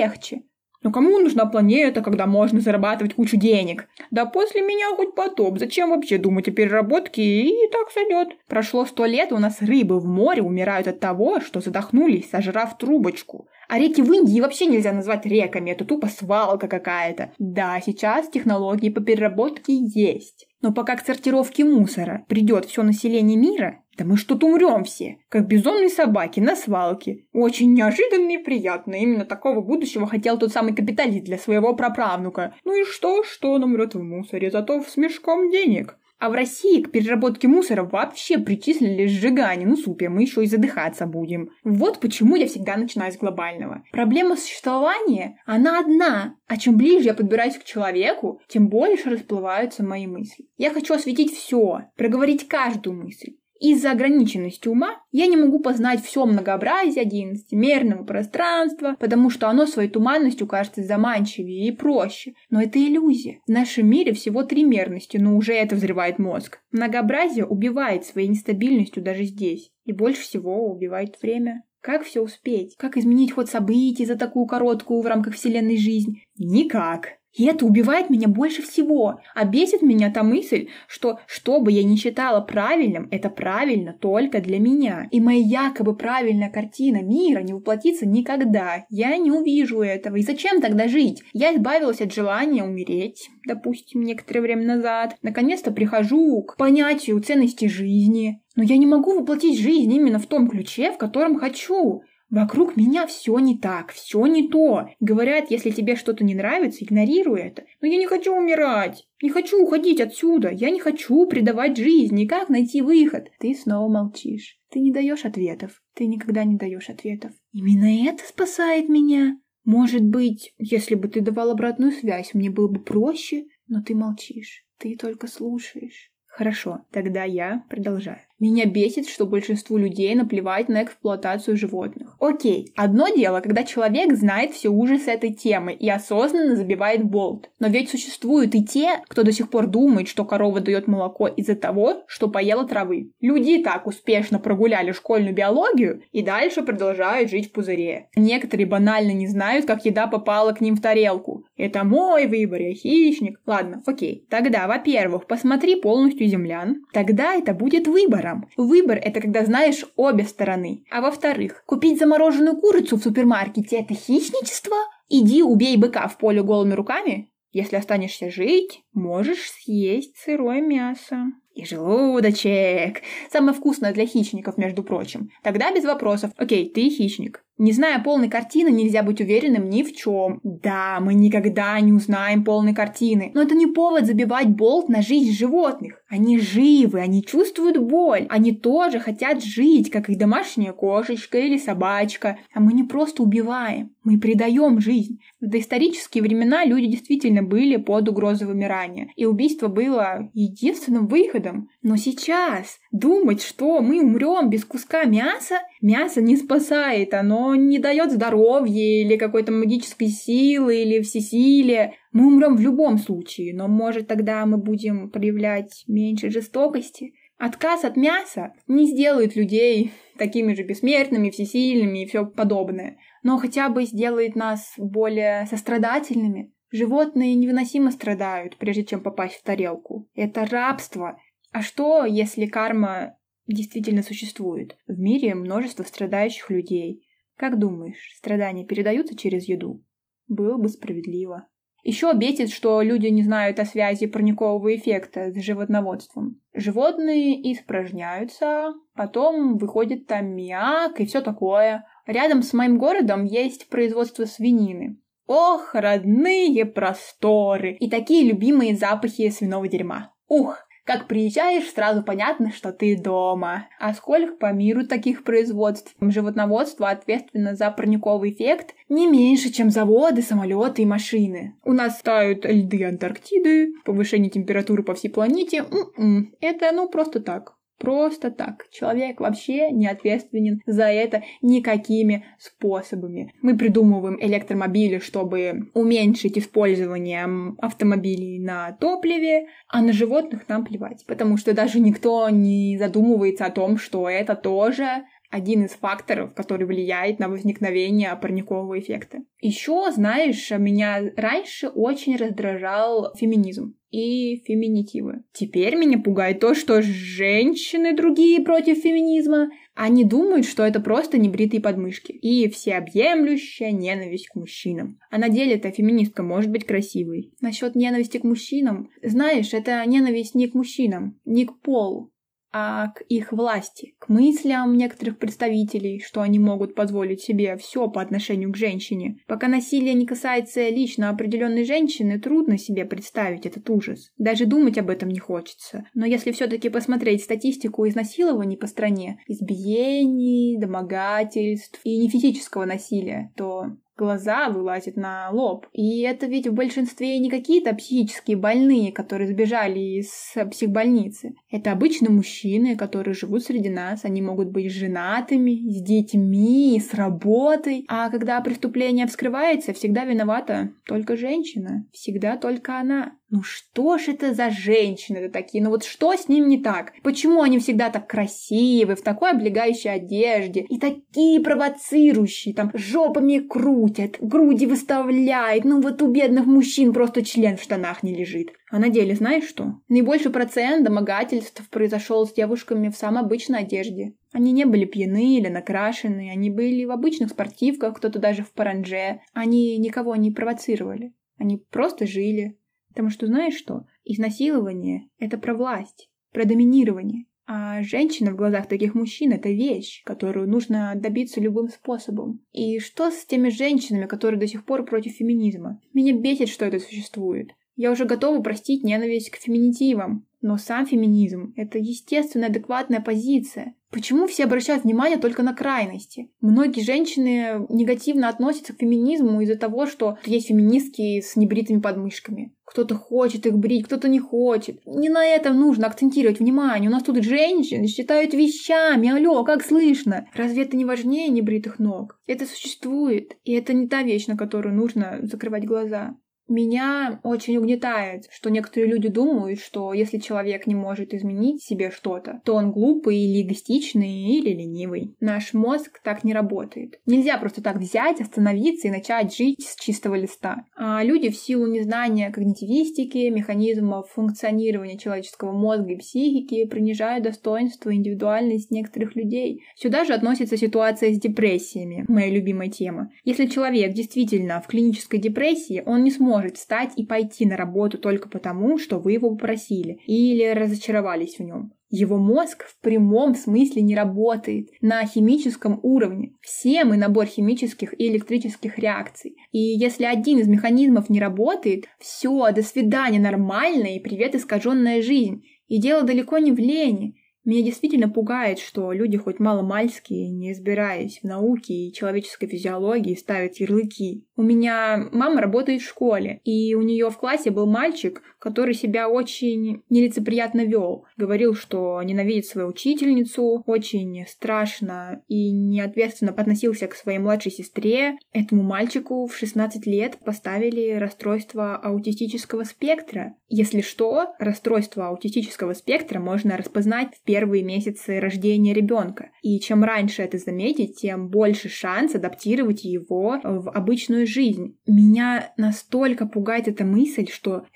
Но 0.83 0.91
кому 0.91 1.19
нужна 1.19 1.47
планета, 1.47 2.03
когда 2.03 2.27
можно 2.27 2.61
зарабатывать 2.61 3.15
кучу 3.15 3.37
денег? 3.37 3.89
Да 4.11 4.27
после 4.27 4.63
меня 4.63 4.95
хоть 4.97 5.15
потоп. 5.15 5.59
Зачем 5.59 5.91
вообще 5.91 6.19
думать 6.19 6.49
о 6.49 6.53
переработке? 6.53 7.23
И 7.23 7.71
так 7.71 7.91
сойдет. 7.91 8.37
Прошло 8.49 8.85
сто 8.85 9.07
лет, 9.07 9.33
у 9.33 9.39
нас 9.39 9.63
рыбы 9.63 10.01
в 10.01 10.07
море 10.07 10.43
умирают 10.43 10.89
от 10.89 10.99
того, 10.99 11.41
что 11.41 11.61
задохнулись, 11.61 12.31
сожрав 12.31 12.77
трубочку. 12.79 13.47
А 13.69 13.79
реки 13.79 14.03
в 14.03 14.13
Индии 14.13 14.41
вообще 14.41 14.67
нельзя 14.67 14.93
назвать 14.93 15.25
реками, 15.25 15.71
это 15.71 15.85
тупо 15.85 16.09
свалка 16.09 16.69
какая-то. 16.69 17.33
Да, 17.39 17.81
сейчас 17.81 18.29
технологии 18.29 18.91
по 18.91 19.01
переработке 19.01 19.73
есть. 19.73 20.47
Но 20.61 20.73
пока 20.73 20.97
к 20.97 21.07
сортировке 21.07 21.65
мусора 21.65 22.25
придет 22.29 22.67
все 22.67 22.83
население 22.83 23.37
мира, 23.37 23.82
да 23.97 24.05
мы 24.05 24.17
что-то 24.17 24.47
умрем 24.47 24.85
все, 24.85 25.19
как 25.29 25.47
безумные 25.47 25.89
собаки 25.89 26.41
на 26.41 26.57
свалке. 26.57 27.25
Очень 27.33 27.75
неожиданно 27.75 28.31
и 28.33 28.39
приятно. 28.39 28.95
Именно 28.95 29.25
такого 29.25 29.61
будущего 29.61 30.07
хотел 30.07 30.39
тот 30.39 30.53
самый 30.53 30.75
капиталист 30.75 31.25
для 31.25 31.39
своего 31.39 31.75
праправнука. 31.75 32.55
Ну 32.65 32.81
и 32.81 32.85
что, 32.85 33.23
что 33.23 33.53
он 33.53 33.65
умрет 33.65 33.95
в 33.95 34.03
мусоре, 34.03 34.51
зато 34.51 34.83
с 34.83 34.97
мешком 34.97 35.51
денег. 35.51 35.99
А 36.23 36.31
в 36.31 36.35
России 36.35 36.81
к 36.81 36.93
переработке 36.93 37.49
мусора 37.49 37.83
вообще 37.83 38.39
причислили 38.39 39.07
сжигание. 39.07 39.67
Ну 39.67 39.77
супер, 39.77 40.09
мы 40.09 40.23
еще 40.23 40.45
и 40.45 40.47
задыхаться 40.47 41.05
будем. 41.05 41.51
Вот 41.65 41.99
почему 41.99 42.37
я 42.37 42.47
всегда 42.47 42.77
начинаю 42.77 43.13
с 43.13 43.17
глобального. 43.17 43.83
Проблема 43.91 44.37
существования, 44.37 45.41
она 45.47 45.81
одна. 45.81 46.37
А 46.47 46.57
чем 46.59 46.77
ближе 46.77 47.07
я 47.07 47.15
подбираюсь 47.15 47.59
к 47.59 47.65
человеку, 47.65 48.41
тем 48.47 48.69
больше 48.69 49.11
расплываются 49.11 49.83
мои 49.83 50.07
мысли. 50.07 50.47
Я 50.57 50.71
хочу 50.71 50.95
осветить 50.95 51.33
все, 51.33 51.87
проговорить 51.97 52.47
каждую 52.47 53.03
мысль. 53.03 53.33
Из-за 53.63 53.93
ограниченности 53.93 54.67
ума 54.67 55.01
я 55.13 55.27
не 55.29 55.37
могу 55.37 55.61
познать 55.61 56.05
все 56.05 56.27
многообразие 56.27 57.03
одиннадцатимерного 57.03 58.03
пространства, 58.03 58.97
потому 58.99 59.31
что 59.31 59.49
оно 59.49 59.67
своей 59.67 59.89
туманностью 59.89 60.49
кажется 60.49 60.83
заманчивее 60.83 61.69
и 61.69 61.71
проще. 61.71 62.33
Но 62.51 62.61
это 62.61 62.81
иллюзия. 62.81 63.39
В 63.47 63.53
нашем 63.53 63.89
мире 63.89 64.15
всего 64.15 64.43
три 64.43 64.65
мерности, 64.65 65.17
но 65.17 65.37
уже 65.37 65.53
это 65.53 65.77
взрывает 65.77 66.19
мозг. 66.19 66.59
Многообразие 66.73 67.47
убивает 67.47 68.05
своей 68.05 68.27
нестабильностью 68.27 69.01
даже 69.01 69.23
здесь. 69.23 69.71
И 69.85 69.93
больше 69.93 70.23
всего 70.23 70.69
убивает 70.69 71.23
время. 71.23 71.63
Как 71.81 72.03
все 72.03 72.21
успеть? 72.21 72.75
Как 72.77 72.97
изменить 72.97 73.31
ход 73.31 73.49
событий 73.49 74.07
за 74.07 74.17
такую 74.17 74.47
короткую 74.47 75.03
в 75.03 75.07
рамках 75.07 75.35
Вселенной 75.35 75.77
жизнь? 75.77 76.23
Никак. 76.37 77.22
И 77.35 77.45
это 77.45 77.65
убивает 77.65 78.11
меня 78.11 78.29
больше 78.29 78.63
всего. 78.63 79.21
А 79.35 79.45
бесит 79.45 79.83
меня 79.83 80.11
та 80.11 80.23
мысль, 80.23 80.69
что 80.87 81.19
что 81.27 81.61
бы 81.61 81.73
я 81.73 81.83
ни 81.83 81.97
считала 81.97 82.41
правильным, 82.41 83.09
это 83.11 83.31
правильно 83.31 83.95
только 83.99 84.41
для 84.41 84.59
меня. 84.59 85.09
И 85.11 85.21
моя 85.21 85.67
якобы 85.67 85.97
правильная 85.97 86.51
картина 86.51 87.03
мира 87.03 87.41
не 87.41 87.55
воплотится 87.55 88.07
никогда. 88.07 88.85
Я 88.91 89.17
не 89.17 89.31
увижу 89.31 89.81
этого. 89.81 90.17
И 90.17 90.23
зачем 90.23 90.61
тогда 90.61 90.89
жить? 90.89 91.23
Я 91.33 91.55
избавилась 91.55 92.01
от 92.01 92.13
желания 92.13 92.65
умереть, 92.65 93.31
допустим, 93.47 94.03
некоторое 94.03 94.41
время 94.41 94.67
назад. 94.67 95.17
Наконец-то 95.23 95.73
прихожу 95.73 96.43
к 96.43 96.57
понятию 96.57 97.21
ценности 97.21 97.67
жизни. 97.67 98.43
Но 98.55 98.63
я 98.63 98.77
не 98.77 98.87
могу 98.87 99.19
воплотить 99.19 99.59
жизнь 99.59 99.93
именно 99.93 100.19
в 100.19 100.27
том 100.27 100.49
ключе, 100.49 100.93
в 100.93 100.99
котором 100.99 101.39
хочу. 101.39 102.03
Вокруг 102.33 102.79
меня 102.79 103.07
все 103.07 103.39
не 103.41 103.59
так, 103.59 103.93
все 103.93 104.25
не 104.25 104.49
то. 104.49 104.89
Говорят, 105.01 105.51
если 105.51 105.69
тебе 105.69 105.97
что-то 105.97 106.25
не 106.25 106.35
нравится, 106.35 106.83
игнорируй 106.83 107.41
это. 107.41 107.65
Но 107.83 107.89
я 107.89 107.99
не 107.99 108.07
хочу 108.07 108.35
умирать. 108.35 109.07
Не 109.21 109.29
хочу 109.29 109.63
уходить 109.63 110.01
отсюда. 110.01 110.49
Я 110.51 110.71
не 110.71 110.81
хочу 110.81 111.27
предавать 111.27 111.77
жизни. 111.77 112.25
Как 112.25 112.49
найти 112.49 112.81
выход? 112.81 113.29
Ты 113.39 113.55
снова 113.55 113.87
молчишь. 113.93 114.59
Ты 114.71 114.81
не 114.81 114.91
даешь 114.91 115.27
ответов. 115.27 115.83
Ты 115.95 116.07
никогда 116.07 116.45
не 116.45 116.57
даешь 116.57 116.89
ответов. 116.89 117.33
Именно 117.53 118.09
это 118.09 118.25
спасает 118.27 118.89
меня. 118.89 119.39
Может 119.67 120.03
быть, 120.03 120.55
если 120.57 120.95
бы 120.95 121.09
ты 121.09 121.21
давал 121.21 121.51
обратную 121.51 121.93
связь, 121.93 122.33
мне 122.33 122.49
было 122.49 122.69
бы 122.69 122.81
проще, 122.81 123.45
но 123.69 123.83
ты 123.83 123.95
молчишь. 123.95 124.65
Ты 124.79 124.97
только 124.97 125.27
слушаешь. 125.27 126.11
Хорошо, 126.25 126.87
тогда 126.91 127.25
я 127.25 127.67
продолжаю. 127.69 128.23
Меня 128.43 128.67
бесит, 128.67 129.09
что 129.09 129.25
большинству 129.25 129.77
людей 129.77 130.13
наплевать 130.17 130.69
на 130.69 130.83
эксплуатацию 130.83 131.57
животных. 131.57 132.17
Окей, 132.19 132.73
одно 132.75 133.07
дело, 133.09 133.41
когда 133.41 133.63
человек 133.63 134.15
знает 134.15 134.51
все 134.51 134.69
ужасы 134.69 135.13
этой 135.13 135.33
темы 135.33 135.73
и 135.73 135.89
осознанно 135.89 136.57
забивает 136.57 137.05
болт. 137.05 137.51
Но 137.61 137.69
ведь 137.69 137.91
существуют 137.91 138.57
и 138.57 138.65
те, 138.65 139.03
кто 139.07 139.23
до 139.23 139.31
сих 139.31 139.49
пор 139.49 139.69
думает, 139.69 140.09
что 140.09 140.25
корова 140.25 140.59
дает 140.59 140.89
молоко 140.89 141.29
из-за 141.29 141.55
того, 141.55 142.03
что 142.09 142.27
поела 142.27 142.67
травы. 142.67 143.13
Люди 143.21 143.63
так 143.63 143.87
успешно 143.87 144.41
прогуляли 144.41 144.91
школьную 144.91 145.35
биологию 145.35 146.03
и 146.11 146.21
дальше 146.21 146.63
продолжают 146.63 147.31
жить 147.31 147.51
в 147.51 147.53
пузыре. 147.53 148.09
Некоторые 148.17 148.67
банально 148.67 149.13
не 149.13 149.29
знают, 149.29 149.67
как 149.67 149.85
еда 149.85 150.09
попала 150.09 150.51
к 150.53 150.61
ним 150.61 150.75
в 150.75 150.81
тарелку. 150.81 151.45
Это 151.57 151.85
мой 151.85 152.27
выбор, 152.27 152.61
я 152.61 152.75
хищник. 152.75 153.41
Ладно, 153.47 153.85
окей. 153.87 154.27
Тогда, 154.29 154.67
во-первых, 154.67 155.29
посмотри 155.29 155.81
полностью 155.81 156.27
землян. 156.27 156.83
Тогда 156.93 157.37
это 157.37 157.55
будет 157.55 157.87
выбором 157.87 158.32
выбором. 158.33 158.51
Выбор– 158.57 158.99
это 159.03 159.21
когда 159.21 159.45
знаешь 159.45 159.85
обе 159.97 160.25
стороны. 160.25 160.85
А 160.91 161.01
во-вторых, 161.01 161.63
купить 161.67 161.99
замороженную 161.99 162.57
курицу 162.57 162.97
в 162.97 163.03
супермаркете– 163.03 163.77
это 163.81 163.95
хищничество? 163.95 164.77
Иди 165.09 165.43
убей 165.43 165.77
быка 165.77 166.09
в 166.09 166.19
поле 166.19 166.43
голыми 166.43 166.75
руками? 166.75 167.29
Если 167.53 167.77
останешься 167.77 168.31
жить, 168.31 168.81
можешь 168.95 169.51
съесть 169.51 170.17
сырое 170.17 170.63
мясо. 170.63 171.27
И 171.55 171.67
желудочек. 171.67 173.03
Самое 173.31 173.53
вкусное 173.53 173.93
для 173.93 174.07
хищников, 174.07 174.57
между 174.57 174.83
прочим. 174.83 175.29
Тогда 175.43 175.71
без 175.71 175.85
вопросов. 175.85 176.31
Окей, 176.39 176.71
ты 176.71 176.89
хищник. 176.89 177.45
Не 177.59 177.73
зная 177.73 177.99
полной 178.01 178.29
картины, 178.29 178.71
нельзя 178.71 179.03
быть 179.03 179.21
уверенным 179.21 179.69
ни 179.69 179.83
в 179.83 179.95
чем. 179.95 180.41
Да, 180.43 180.99
мы 181.01 181.15
никогда 181.15 181.79
не 181.81 181.93
узнаем 181.93 182.45
полной 182.45 182.75
картины, 182.75 183.31
но 183.35 183.43
это 183.43 183.55
не 183.55 183.67
повод 183.67 184.07
забивать 184.07 184.49
болт 184.49 184.89
на 184.89 185.03
жизнь 185.03 185.33
животных. 185.33 186.03
Они 186.09 186.39
живы, 186.39 187.01
они 187.01 187.25
чувствуют 187.25 187.79
боль, 187.79 188.27
они 188.29 188.53
тоже 188.53 188.99
хотят 188.99 189.45
жить, 189.45 189.91
как 189.91 190.09
и 190.09 190.17
домашняя 190.17 190.73
кошечка 190.73 191.39
или 191.39 191.59
собачка. 191.59 192.39
А 192.55 192.61
мы 192.61 192.73
не 192.73 192.85
просто 192.85 193.23
убиваем, 193.23 193.95
мы 194.03 194.19
предаем 194.19 194.81
жизнь. 194.81 195.21
В 195.41 195.47
доисторические 195.47 196.23
времена 196.23 196.65
люди 196.65 196.87
действительно 196.87 197.43
были 197.43 197.77
под 197.77 198.09
угрозой 198.09 198.49
вымирания, 198.49 199.09
и 199.15 199.27
убийство 199.27 199.69
было 199.69 200.31
единственным 200.35 201.07
выходом. 201.07 201.69
Но 201.83 201.97
сейчас 201.97 202.79
думать, 202.91 203.43
что 203.43 203.81
мы 203.81 204.03
умрем 204.03 204.51
без 204.51 204.65
куска 204.65 205.05
мяса, 205.05 205.61
мясо 205.83 206.23
не 206.23 206.37
спасает, 206.37 207.13
оно 207.13 207.55
не 207.55 207.79
дает 207.79 208.13
здоровья 208.13 209.03
или 209.03 209.17
какой-то 209.17 209.53
магической 209.53 210.09
силы 210.09 210.83
или 210.83 211.03
всесилия. 211.03 211.95
Мы 212.13 212.29
умрем 212.29 212.57
в 212.57 212.61
любом 212.61 212.99
случае, 212.99 213.55
но 213.55 213.69
может 213.69 214.07
тогда 214.07 214.47
мы 214.47 214.57
будем 214.57 215.11
проявлять 215.11 215.85
меньше 215.87 216.31
жестокости. 216.31 217.13
Отказ 217.37 217.85
от 217.85 217.97
мяса 217.97 218.55
не 218.69 218.87
сделает 218.87 219.35
людей 219.35 219.93
такими 220.17 220.55
же 220.55 220.63
бессмертными, 220.63 221.31
всесильными 221.31 222.05
и 222.05 222.07
все 222.07 222.25
подобное, 222.25 222.99
но 223.25 223.37
хотя 223.39 223.69
бы 223.69 223.85
сделает 223.85 224.37
нас 224.37 224.75
более 224.79 225.47
сострадательными. 225.47 226.53
Животные 226.71 227.35
невыносимо 227.35 227.91
страдают, 227.91 228.57
прежде 228.57 228.85
чем 228.85 229.03
попасть 229.03 229.35
в 229.35 229.43
тарелку. 229.43 230.09
Это 230.15 230.47
рабство. 230.47 231.19
А 231.53 231.61
что, 231.61 232.07
если 232.07 232.47
карма 232.47 233.17
действительно 233.47 234.03
существует? 234.03 234.77
В 234.87 234.99
мире 234.99 235.35
множество 235.35 235.83
страдающих 235.83 236.51
людей. 236.51 237.07
Как 237.37 237.59
думаешь, 237.59 238.15
страдания 238.17 238.65
передаются 238.65 239.17
через 239.17 239.49
еду? 239.49 239.85
Было 240.29 240.57
бы 240.57 240.69
справедливо. 240.69 241.49
Еще 241.83 242.13
бесит, 242.15 242.51
что 242.51 242.81
люди 242.81 243.09
не 243.09 243.25
знают 243.25 243.59
о 243.59 243.65
связи 243.65 244.07
парникового 244.07 244.77
эффекта 244.77 245.33
с 245.33 245.37
животноводством. 245.43 246.41
Животные 246.55 247.53
испражняются, 247.53 248.75
потом 248.95 249.59
выходит 249.59 250.11
аммиак 250.11 251.01
и 251.01 251.07
все 251.07 251.21
такое. 251.21 251.85
Рядом 252.07 252.43
с 252.43 252.53
моим 252.53 252.79
городом 252.79 253.25
есть 253.25 253.69
производство 253.69 254.27
свинины. 254.27 254.99
Ох, 255.27 255.75
родные 255.75 256.65
просторы! 256.67 257.73
И 257.75 257.91
такие 257.91 258.29
любимые 258.29 258.77
запахи 258.77 259.29
свиного 259.31 259.67
дерьма. 259.67 260.13
Ух, 260.29 260.59
как 260.85 261.07
приезжаешь, 261.07 261.71
сразу 261.71 262.03
понятно, 262.03 262.51
что 262.51 262.73
ты 262.73 262.97
дома. 262.97 263.69
А 263.79 263.95
сколько 263.95 264.35
по 264.35 264.53
миру 264.53 264.87
таких 264.87 265.25
производств? 265.25 265.95
Животноводство 266.01 266.91
ответственно 266.91 267.55
за 267.55 267.71
парниковый 267.71 268.31
эффект 268.33 268.75
не 268.89 269.07
меньше, 269.07 269.51
чем 269.51 269.71
заводы, 269.71 270.23
самолеты 270.23 270.83
и 270.83 270.87
машины. 270.87 271.55
У 271.65 271.73
нас 271.73 272.01
тают 272.03 272.45
льды 272.45 272.85
Антарктиды, 272.85 273.75
повышение 273.85 274.31
температуры 274.31 274.83
по 274.83 274.95
всей 274.95 275.09
планете. 275.09 275.59
М-м, 275.59 276.35
это 276.41 276.73
ну 276.73 276.89
просто 276.89 277.21
так. 277.21 277.55
Просто 277.83 278.31
так. 278.31 278.69
Человек 278.71 279.21
вообще 279.21 279.73
не 279.73 279.89
ответственен 279.89 280.63
за 280.67 280.85
это 280.85 281.25
никакими 281.43 282.25
способами. 282.39 283.33
Мы 283.43 283.59
придумываем 283.59 284.17
электромобили, 284.21 285.01
чтобы 285.01 285.73
уменьшить 285.75 286.39
использование 286.39 287.29
автомобилей 287.59 288.39
на 288.39 288.71
топливе, 288.71 289.49
а 289.67 289.83
на 289.83 289.93
животных 289.93 290.49
нам 290.49 290.65
плевать. 290.65 291.05
Потому 291.09 291.37
что 291.37 291.55
даже 291.55 291.81
никто 291.81 292.31
не 292.31 292.79
задумывается 292.79 293.47
о 293.47 293.51
том, 293.51 293.79
что 293.79 294.09
это 294.09 294.37
тоже 294.37 295.03
один 295.33 295.65
из 295.65 295.71
факторов, 295.71 296.35
который 296.35 296.67
влияет 296.67 297.19
на 297.19 297.29
возникновение 297.29 298.15
парникового 298.15 298.79
эффекта. 298.79 299.19
Еще, 299.41 299.91
знаешь, 299.91 300.51
меня 300.51 301.03
раньше 301.17 301.69
очень 301.69 302.17
раздражал 302.17 303.15
феминизм 303.17 303.75
и 303.91 304.43
феминитивы. 304.47 305.25
Теперь 305.33 305.77
меня 305.77 305.99
пугает 305.99 306.41
то, 306.41 306.55
что 306.55 306.83
женщины 306.83 307.97
другие 307.97 308.43
против 308.43 308.79
феминизма, 308.79 309.51
они 309.75 310.05
думают, 310.05 310.47
что 310.47 310.65
это 310.65 310.81
просто 310.81 311.19
небритые 311.19 311.63
подмышки 311.63 312.13
и 312.13 312.49
всеобъемлющая 312.51 313.71
ненависть 313.71 314.29
к 314.29 314.35
мужчинам. 314.35 314.99
А 315.11 315.17
на 315.17 315.31
деле 315.31 315.55
эта 315.55 315.71
феминистка 315.71 316.23
может 316.23 316.51
быть 316.51 316.67
красивой. 316.67 317.33
Насчет 317.41 317.75
ненависти 317.75 318.19
к 318.19 318.25
мужчинам, 318.25 318.91
знаешь, 319.03 319.55
это 319.55 319.83
ненависть 319.87 320.35
не 320.35 320.47
к 320.47 320.55
мужчинам, 320.55 321.19
не 321.25 321.47
к 321.47 321.59
полу, 321.61 322.12
а 322.53 322.89
к 322.89 323.03
их 323.09 323.33
власти, 323.33 323.95
к 323.99 324.09
мыслям 324.09 324.77
некоторых 324.77 325.19
представителей, 325.19 326.03
что 326.05 326.21
они 326.21 326.39
могут 326.39 326.75
позволить 326.75 327.23
себе 327.23 327.57
все 327.57 327.89
по 327.89 328.03
отношению 328.03 328.53
к 328.53 328.57
женщине. 328.57 329.19
Пока 329.27 329.49
насилие 329.49 329.95
не 329.95 330.07
касается 330.07 330.69
лично 330.69 331.09
определенной 331.09 331.65
женщины, 331.65 332.21
трудно 332.21 332.59
себе 332.59 332.85
представить 332.85 333.47
этот 333.47 333.69
ужас. 333.71 334.11
Даже 334.19 334.47
думать 334.47 334.79
об 334.79 334.91
этом 334.91 335.09
не 335.09 335.19
хочется. 335.19 335.87
Но 335.95 336.05
если 336.07 336.33
все-таки 336.33 336.69
посмотреть 336.69 337.23
статистику 337.23 337.89
изнасилований 337.89 338.57
по 338.57 338.67
стране, 338.67 339.19
избиений, 339.27 340.59
домогательств 340.59 341.81
и 341.85 341.99
не 341.99 342.09
физического 342.09 342.65
насилия, 342.65 343.33
то 343.37 343.77
глаза 343.97 344.49
вылазят 344.49 344.97
на 344.97 345.31
лоб. 345.31 345.67
И 345.73 346.01
это 346.03 346.27
ведь 346.27 346.47
в 346.47 346.55
большинстве 346.55 347.19
не 347.19 347.31
какие-то 347.31 347.75
психические 347.75 348.37
больные, 348.37 348.93
которые 348.93 349.29
сбежали 349.29 349.79
из 349.79 350.11
психбольницы. 350.51 351.35
Это 351.51 351.73
обычно 351.73 352.11
мужчины, 352.11 352.77
которые 352.77 353.15
живут 353.15 353.45
среди 353.45 353.69
нас. 353.69 354.05
Они 354.05 354.23
могут 354.23 354.51
быть 354.51 354.73
женатыми, 354.73 355.71
с 355.71 355.83
детьми, 355.83 356.81
с 356.81 356.95
работой. 356.95 357.85
А 357.89 358.11
когда 358.11 358.41
преступление 358.41 359.07
вскрывается, 359.07 359.73
всегда 359.73 360.05
виновата 360.05 360.73
только 360.87 361.17
женщина. 361.17 361.87
Всегда 361.93 362.37
только 362.37 362.79
она. 362.79 363.13
Ну 363.33 363.43
что 363.43 363.97
ж 363.97 364.09
это 364.09 364.35
за 364.35 364.51
женщины-то 364.51 365.31
такие? 365.31 365.65
Ну 365.65 365.71
вот 365.71 365.85
что 365.85 366.13
с 366.13 366.29
ним 366.29 366.49
не 366.49 366.59
так? 366.59 366.93
Почему 367.03 367.41
они 367.41 367.59
всегда 367.61 367.89
так 367.89 368.07
красивы, 368.07 368.95
в 368.95 369.01
такой 369.01 369.31
облегающей 369.31 369.91
одежде 369.91 370.61
и 370.61 370.79
такие 370.79 371.41
провоцирующие, 371.41 372.55
там 372.55 372.71
жопами 372.75 373.39
крутят, 373.39 374.19
груди 374.21 374.67
выставляют, 374.67 375.65
ну 375.65 375.81
вот 375.81 376.03
у 376.03 376.09
бедных 376.09 376.45
мужчин 376.45 376.93
просто 376.93 377.25
член 377.25 377.57
в 377.57 377.63
штанах 377.63 378.03
не 378.03 378.15
лежит. 378.15 378.51
А 378.71 378.79
на 378.79 378.91
деле 378.91 379.15
знаешь 379.15 379.49
что? 379.49 379.81
Наибольший 379.89 380.31
процент 380.31 380.85
домогательств 380.85 381.67
произошел 381.71 382.27
с 382.27 382.35
девушками 382.35 382.91
в 382.91 382.97
самой 382.97 383.23
обычной 383.23 383.61
одежде. 383.61 384.13
Они 384.35 384.53
не 384.53 384.67
были 384.67 384.85
пьяны 384.85 385.39
или 385.39 385.49
накрашены, 385.49 386.31
они 386.31 386.51
были 386.51 386.85
в 386.85 386.91
обычных 386.91 387.31
спортивках, 387.31 387.97
кто-то 387.97 388.19
даже 388.19 388.43
в 388.43 388.53
паранже. 388.53 389.21
Они 389.33 389.79
никого 389.79 390.17
не 390.17 390.31
провоцировали. 390.31 391.15
Они 391.39 391.57
просто 391.57 392.07
жили, 392.07 392.59
Потому 392.93 393.09
что 393.09 393.27
знаешь 393.27 393.57
что? 393.57 393.87
Изнасилование— 394.05 395.09
это 395.19 395.39
про 395.39 395.55
власть, 395.55 396.11
про 396.31 396.45
доминирование. 396.45 397.25
А 397.47 397.83
женщина 397.83 398.33
в 398.33 398.37
глазах 398.37 398.69
таких 398.69 398.95
мужчин— 398.95 399.33
это 399.33 399.49
вещь, 399.49 400.03
которую 400.05 400.49
нужно 400.49 400.93
добиться 400.95 401.41
любым 401.41 401.69
способом. 401.69 402.41
И 402.53 402.79
что 402.79 403.11
с 403.11 403.25
теми 403.25 403.49
женщинами, 403.49 404.07
которые 404.07 404.39
до 404.39 404.47
сих 404.47 404.65
пор 404.65 404.85
против 404.85 405.13
феминизма? 405.13 405.81
Меня 405.93 406.13
бесит, 406.15 406.49
что 406.49 406.67
это 406.67 406.79
существует. 406.79 407.51
Я 407.77 407.91
уже 407.91 408.05
готова 408.05 408.43
простить 408.43 408.85
ненависть 408.85 409.31
к 409.31 409.37
феминитивам, 409.37 410.27
но 410.43 410.59
сам 410.59 410.87
феминизм— 410.87 411.55
это 411.57 411.79
естественная, 411.79 412.49
адекватная 412.49 413.01
позиция. 413.01 413.75
Почему 413.93 414.27
все 414.27 414.45
обращают 414.45 414.85
внимание 414.85 415.19
только 415.19 415.43
на 415.43 415.55
крайности? 415.55 416.31
Многие 416.41 416.81
женщины 416.81 417.67
негативно 417.69 418.29
относятся 418.29 418.73
к 418.73 418.79
феминизму 418.79 419.43
из-за 419.43 419.57
того, 419.57 419.87
что 419.87 420.17
есть 420.25 420.49
феминистки 420.49 421.21
с 421.21 421.37
небритыми 421.37 421.81
подмышками. 421.81 422.55
Кто-то 422.65 422.95
хочет 422.95 423.47
их 423.47 423.59
брить, 423.59 423.85
кто-то 423.85 424.09
не 424.09 424.19
хочет. 424.19 424.81
Не 424.87 425.11
на 425.11 425.23
этом 425.23 425.61
нужно 425.61 425.87
акцентировать 425.87 426.41
внимание. 426.41 426.89
У 426.89 426.93
нас 426.93 427.03
тут 427.03 427.23
женщин 427.23 427.87
считают 427.87 428.33
вещами. 428.33 429.11
Алло, 429.11 429.45
как 429.45 429.63
слышно? 429.63 430.27
Разве 430.35 430.63
это 430.63 430.75
не 430.75 430.87
важнее 430.87 431.29
небритых 431.29 431.79
ног? 431.79 432.19
Это 432.27 432.47
существует. 432.47 433.37
И 433.45 433.53
это 433.53 433.75
не 433.75 433.89
та 433.89 434.03
вещь, 434.03 434.27
на 434.27 434.39
которую 434.39 434.75
нужно 434.75 435.19
закрывать 435.21 435.67
глаза. 435.67 436.17
Меня 436.49 437.21
очень 437.23 437.57
угнетает, 437.57 438.25
что 438.31 438.51
некоторые 438.51 438.91
люди 438.91 439.09
думают, 439.09 439.61
что 439.61 439.93
если 439.93 440.19
человек 440.19 440.67
не 440.67 440.75
может 440.75 441.15
изменить 441.15 441.63
себе 441.63 441.91
что-то, 441.91 442.41
то 442.45 442.55
он 442.55 442.73
глупый 442.73 443.17
или 443.17 443.43
эгоистичный 443.43 444.37
или 444.37 444.51
ленивый. 444.51 445.15
Наш 445.21 445.55
мозг 445.55 446.01
так 446.03 446.25
не 446.25 446.35
работает. 446.35 447.01
Нельзя 447.07 447.39
просто 447.39 447.63
так 447.63 447.77
взять, 447.77 448.21
остановиться 448.21 448.89
и 448.89 448.91
начать 448.91 449.35
жить 449.35 449.65
с 449.65 449.77
чистого 449.77 450.17
листа. 450.17 450.67
А 450.77 451.03
люди 451.03 451.31
в 451.31 451.37
силу 451.37 451.67
незнания 451.67 452.31
когнитивистики, 452.31 453.29
механизмов 453.31 454.11
функционирования 454.11 454.99
человеческого 454.99 455.53
мозга 455.53 455.93
и 455.93 455.99
психики 455.99 456.67
принижают 456.67 457.25
достоинство 457.25 457.91
и 457.91 457.95
индивидуальность 457.95 458.71
некоторых 458.71 459.17
людей. 459.17 459.63
Сюда 459.77 460.05
же 460.05 460.13
относится 460.13 460.57
ситуация 460.57 461.15
с 461.15 461.19
депрессиями, 461.19 462.05
моя 462.09 462.31
любимая 462.31 462.69
тема. 462.69 463.11
Если 463.25 463.47
человек 463.47 463.95
действительно 463.95 464.61
в 464.61 464.67
клинической 464.67 465.21
депрессии, 465.21 465.83
он 465.87 466.03
не 466.03 466.11
сможет 466.11 466.32
может 466.33 466.57
встать 466.57 466.93
и 466.97 467.05
пойти 467.05 467.45
на 467.47 467.57
работу 467.57 467.99
только 467.99 468.29
потому, 468.29 468.79
что 468.79 468.99
вы 468.99 469.13
его 469.13 469.31
попросили 469.31 469.99
или 470.07 470.45
разочаровались 470.45 471.37
в 471.39 471.43
нем. 471.43 471.73
Его 471.91 472.17
мозг 472.17 472.65
в 472.65 472.81
прямом 472.81 473.35
смысле 473.35 473.83
не 473.83 473.95
работает 473.95 474.71
на 474.81 475.05
химическом 475.05 475.79
уровне. 475.83 476.33
Все 476.41 476.85
мы 476.85 476.97
набор 476.97 477.27
химических 477.27 477.93
и 478.01 478.09
электрических 478.09 478.79
реакций. 478.79 479.37
И 479.51 479.59
если 479.59 480.05
один 480.05 480.39
из 480.39 480.49
механизмов 480.49 481.11
не 481.11 481.21
работает, 481.21 481.85
все, 481.99 482.51
до 482.51 482.63
свидания, 482.63 483.21
нормальная 483.21 483.97
и 483.97 484.01
привет 484.01 484.35
искаженная 484.35 485.03
жизнь. 485.03 485.45
И 485.69 485.79
дело 485.79 486.03
далеко 486.03 486.39
не 486.39 486.53
в 486.53 486.59
лени. 486.59 487.15
Меня 487.45 487.65
действительно 487.65 488.09
пугает, 488.09 488.61
что 488.61 488.93
люди 488.93 489.17
хоть 489.17 489.41
мало-мальские, 489.41 490.29
не 490.29 490.53
избираясь 490.53 491.19
в 491.21 491.25
науке 491.25 491.75
и 491.75 491.93
человеческой 491.93 492.47
физиологии, 492.47 493.17
ставят 493.17 493.57
ярлыки. 493.57 494.25
У 494.37 494.43
меня 494.43 495.09
мама 495.11 495.41
работает 495.41 495.83
в 495.83 495.89
школе, 495.89 496.41
и 496.45 496.75
у 496.75 496.83
нее 496.83 497.11
в 497.11 497.19
классе 497.19 497.51
был 497.51 497.67
мальчик, 497.67 498.23
который 498.43 498.75
себя 498.75 499.09
очень 499.09 499.85
нелицеприятно 499.89 500.65
вел. 500.65 501.05
Говорил, 501.17 501.55
что 501.55 502.03
ненавидит 502.03 502.47
свою 502.47 502.69
учительницу, 502.69 503.63
очень 503.67 504.27
страшно 504.27 505.23
и 505.29 505.53
неответственно 505.53 506.33
относился 506.33 506.89
к 506.89 506.97
своей 506.97 507.21
младшей 507.21 507.53
сестре. 507.53 508.17
Этому 508.33 508.65
мальчику 508.65 509.27
в 509.27 509.37
16 509.37 509.87
лет 509.87 510.19
поставили 510.25 510.95
расстройство 510.95 511.77
аутистического 511.77 512.65
спектра. 512.65 513.37
Если 513.49 513.81
что, 513.81 514.35
расстройство 514.41 515.09
аутистического 515.09 515.75
спектра 515.75 516.19
можно 516.19 516.57
распознать 516.57 517.15
в 517.15 517.23
первые 517.23 517.63
месяцы 517.63 518.19
рождения 518.19 518.75
ребенка. 518.75 519.31
И 519.43 519.61
чем 519.61 519.85
раньше 519.85 520.23
это 520.23 520.39
заметить, 520.39 520.97
тем 520.97 521.29
больше 521.29 521.69
шанс 521.69 522.17
адаптировать 522.17 522.83
его 522.83 523.39
в 523.45 523.71
обычную 523.71 524.27
жизнь. 524.27 524.77
Меня 524.89 525.53
настолько 525.57 526.27
пугает 526.27 526.67
эта 526.67 526.85
мысль, 526.85 527.29
что 527.31 527.67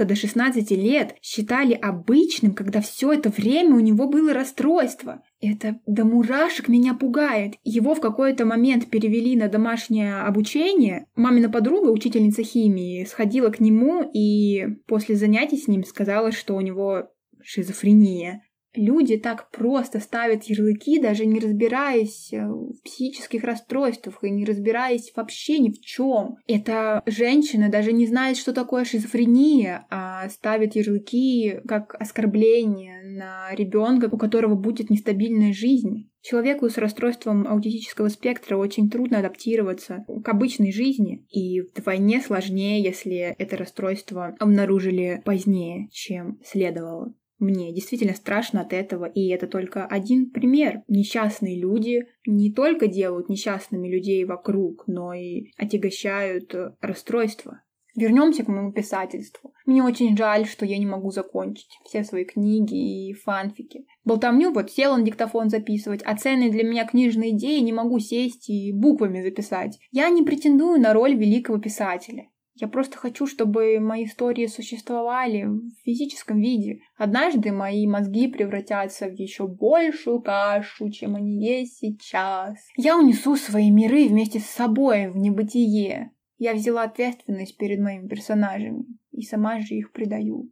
ребенка 0.00 0.04
до 0.04 0.14
16 0.14 0.70
лет 0.72 1.16
считали 1.22 1.74
обычным, 1.74 2.54
когда 2.54 2.80
все 2.80 3.12
это 3.12 3.30
время 3.30 3.76
у 3.76 3.80
него 3.80 4.08
было 4.08 4.32
расстройство. 4.32 5.22
Это 5.40 5.80
до 5.86 6.04
мурашек 6.04 6.68
меня 6.68 6.94
пугает. 6.94 7.54
Его 7.64 7.94
в 7.94 8.00
какой-то 8.00 8.44
момент 8.44 8.90
перевели 8.90 9.36
на 9.36 9.48
домашнее 9.48 10.22
обучение. 10.22 11.06
Мамина 11.16 11.48
подруга, 11.48 11.90
учительница 11.90 12.42
химии, 12.42 13.04
сходила 13.04 13.50
к 13.50 13.60
нему 13.60 14.10
и 14.14 14.66
после 14.86 15.16
занятий 15.16 15.58
с 15.58 15.68
ним 15.68 15.84
сказала, 15.84 16.32
что 16.32 16.56
у 16.56 16.60
него 16.60 17.10
шизофрения. 17.42 18.42
Люди 18.74 19.16
так 19.16 19.50
просто 19.50 19.98
ставят 19.98 20.44
ярлыки, 20.44 21.00
даже 21.00 21.26
не 21.26 21.40
разбираясь 21.40 22.32
э, 22.32 22.46
в 22.46 22.80
психических 22.84 23.42
расстройствах 23.42 24.22
и 24.22 24.30
не 24.30 24.44
разбираясь 24.44 25.12
вообще 25.16 25.58
ни 25.58 25.70
в 25.70 25.80
чем. 25.80 26.36
Эта 26.46 27.02
женщина 27.06 27.68
даже 27.68 27.92
не 27.92 28.06
знает, 28.06 28.36
что 28.36 28.52
такое 28.52 28.84
шизофрения, 28.84 29.86
а 29.90 30.28
ставит 30.28 30.76
ярлыки 30.76 31.60
как 31.66 31.96
оскорбление 32.00 33.02
на 33.02 33.52
ребенка, 33.54 34.08
у 34.10 34.16
которого 34.16 34.54
будет 34.54 34.88
нестабильная 34.88 35.52
жизнь. 35.52 36.08
Человеку 36.22 36.68
с 36.68 36.76
расстройством 36.76 37.48
аутистического 37.48 38.08
спектра 38.08 38.56
очень 38.56 38.90
трудно 38.90 39.20
адаптироваться 39.20 40.04
к 40.22 40.28
обычной 40.28 40.70
жизни, 40.70 41.24
и 41.30 41.62
вдвойне 41.62 42.20
сложнее, 42.20 42.82
если 42.82 43.34
это 43.38 43.56
расстройство 43.56 44.36
обнаружили 44.38 45.22
позднее, 45.24 45.88
чем 45.90 46.38
следовало. 46.44 47.14
Мне 47.40 47.72
действительно 47.72 48.14
страшно 48.14 48.60
от 48.60 48.74
этого, 48.74 49.06
и 49.06 49.28
это 49.28 49.46
только 49.46 49.86
один 49.86 50.30
пример. 50.30 50.82
Несчастные 50.88 51.58
люди 51.58 52.06
не 52.26 52.52
только 52.52 52.86
делают 52.86 53.30
несчастными 53.30 53.88
людей 53.88 54.24
вокруг, 54.26 54.84
но 54.86 55.14
и 55.14 55.46
отягощают 55.56 56.54
э, 56.54 56.74
расстройства. 56.82 57.62
Вернемся 57.96 58.44
к 58.44 58.48
моему 58.48 58.72
писательству. 58.72 59.54
Мне 59.64 59.82
очень 59.82 60.16
жаль, 60.16 60.44
что 60.44 60.66
я 60.66 60.76
не 60.76 60.84
могу 60.84 61.10
закончить 61.10 61.70
все 61.84 62.04
свои 62.04 62.24
книги 62.24 63.08
и 63.08 63.14
фанфики. 63.14 63.86
Болтовню 64.04 64.52
вот 64.52 64.70
сел 64.70 64.94
на 64.96 65.02
диктофон 65.02 65.48
записывать, 65.48 66.02
а 66.04 66.16
ценные 66.16 66.50
для 66.50 66.62
меня 66.62 66.86
книжные 66.86 67.30
идеи 67.30 67.60
не 67.60 67.72
могу 67.72 67.98
сесть 68.00 68.50
и 68.50 68.70
буквами 68.72 69.22
записать. 69.22 69.78
Я 69.90 70.10
не 70.10 70.22
претендую 70.22 70.78
на 70.78 70.92
роль 70.92 71.14
великого 71.14 71.58
писателя. 71.58 72.28
Я 72.60 72.68
просто 72.68 72.98
хочу, 72.98 73.26
чтобы 73.26 73.80
мои 73.80 74.04
истории 74.04 74.46
существовали 74.46 75.44
в 75.44 75.70
физическом 75.82 76.40
виде. 76.40 76.80
Однажды 76.98 77.52
мои 77.52 77.86
мозги 77.86 78.28
превратятся 78.28 79.06
в 79.06 79.14
еще 79.14 79.46
большую 79.46 80.20
кашу, 80.20 80.90
чем 80.90 81.16
они 81.16 81.42
есть 81.42 81.78
сейчас. 81.78 82.58
Я 82.76 82.98
унесу 82.98 83.36
свои 83.36 83.70
миры 83.70 84.08
вместе 84.08 84.40
с 84.40 84.46
собой 84.46 85.08
в 85.08 85.16
небытие. 85.16 86.10
Я 86.36 86.52
взяла 86.52 86.82
ответственность 86.82 87.56
перед 87.56 87.80
моими 87.80 88.08
персонажами 88.08 88.84
и 89.10 89.22
сама 89.22 89.60
же 89.60 89.76
их 89.76 89.92
предаю. 89.92 90.50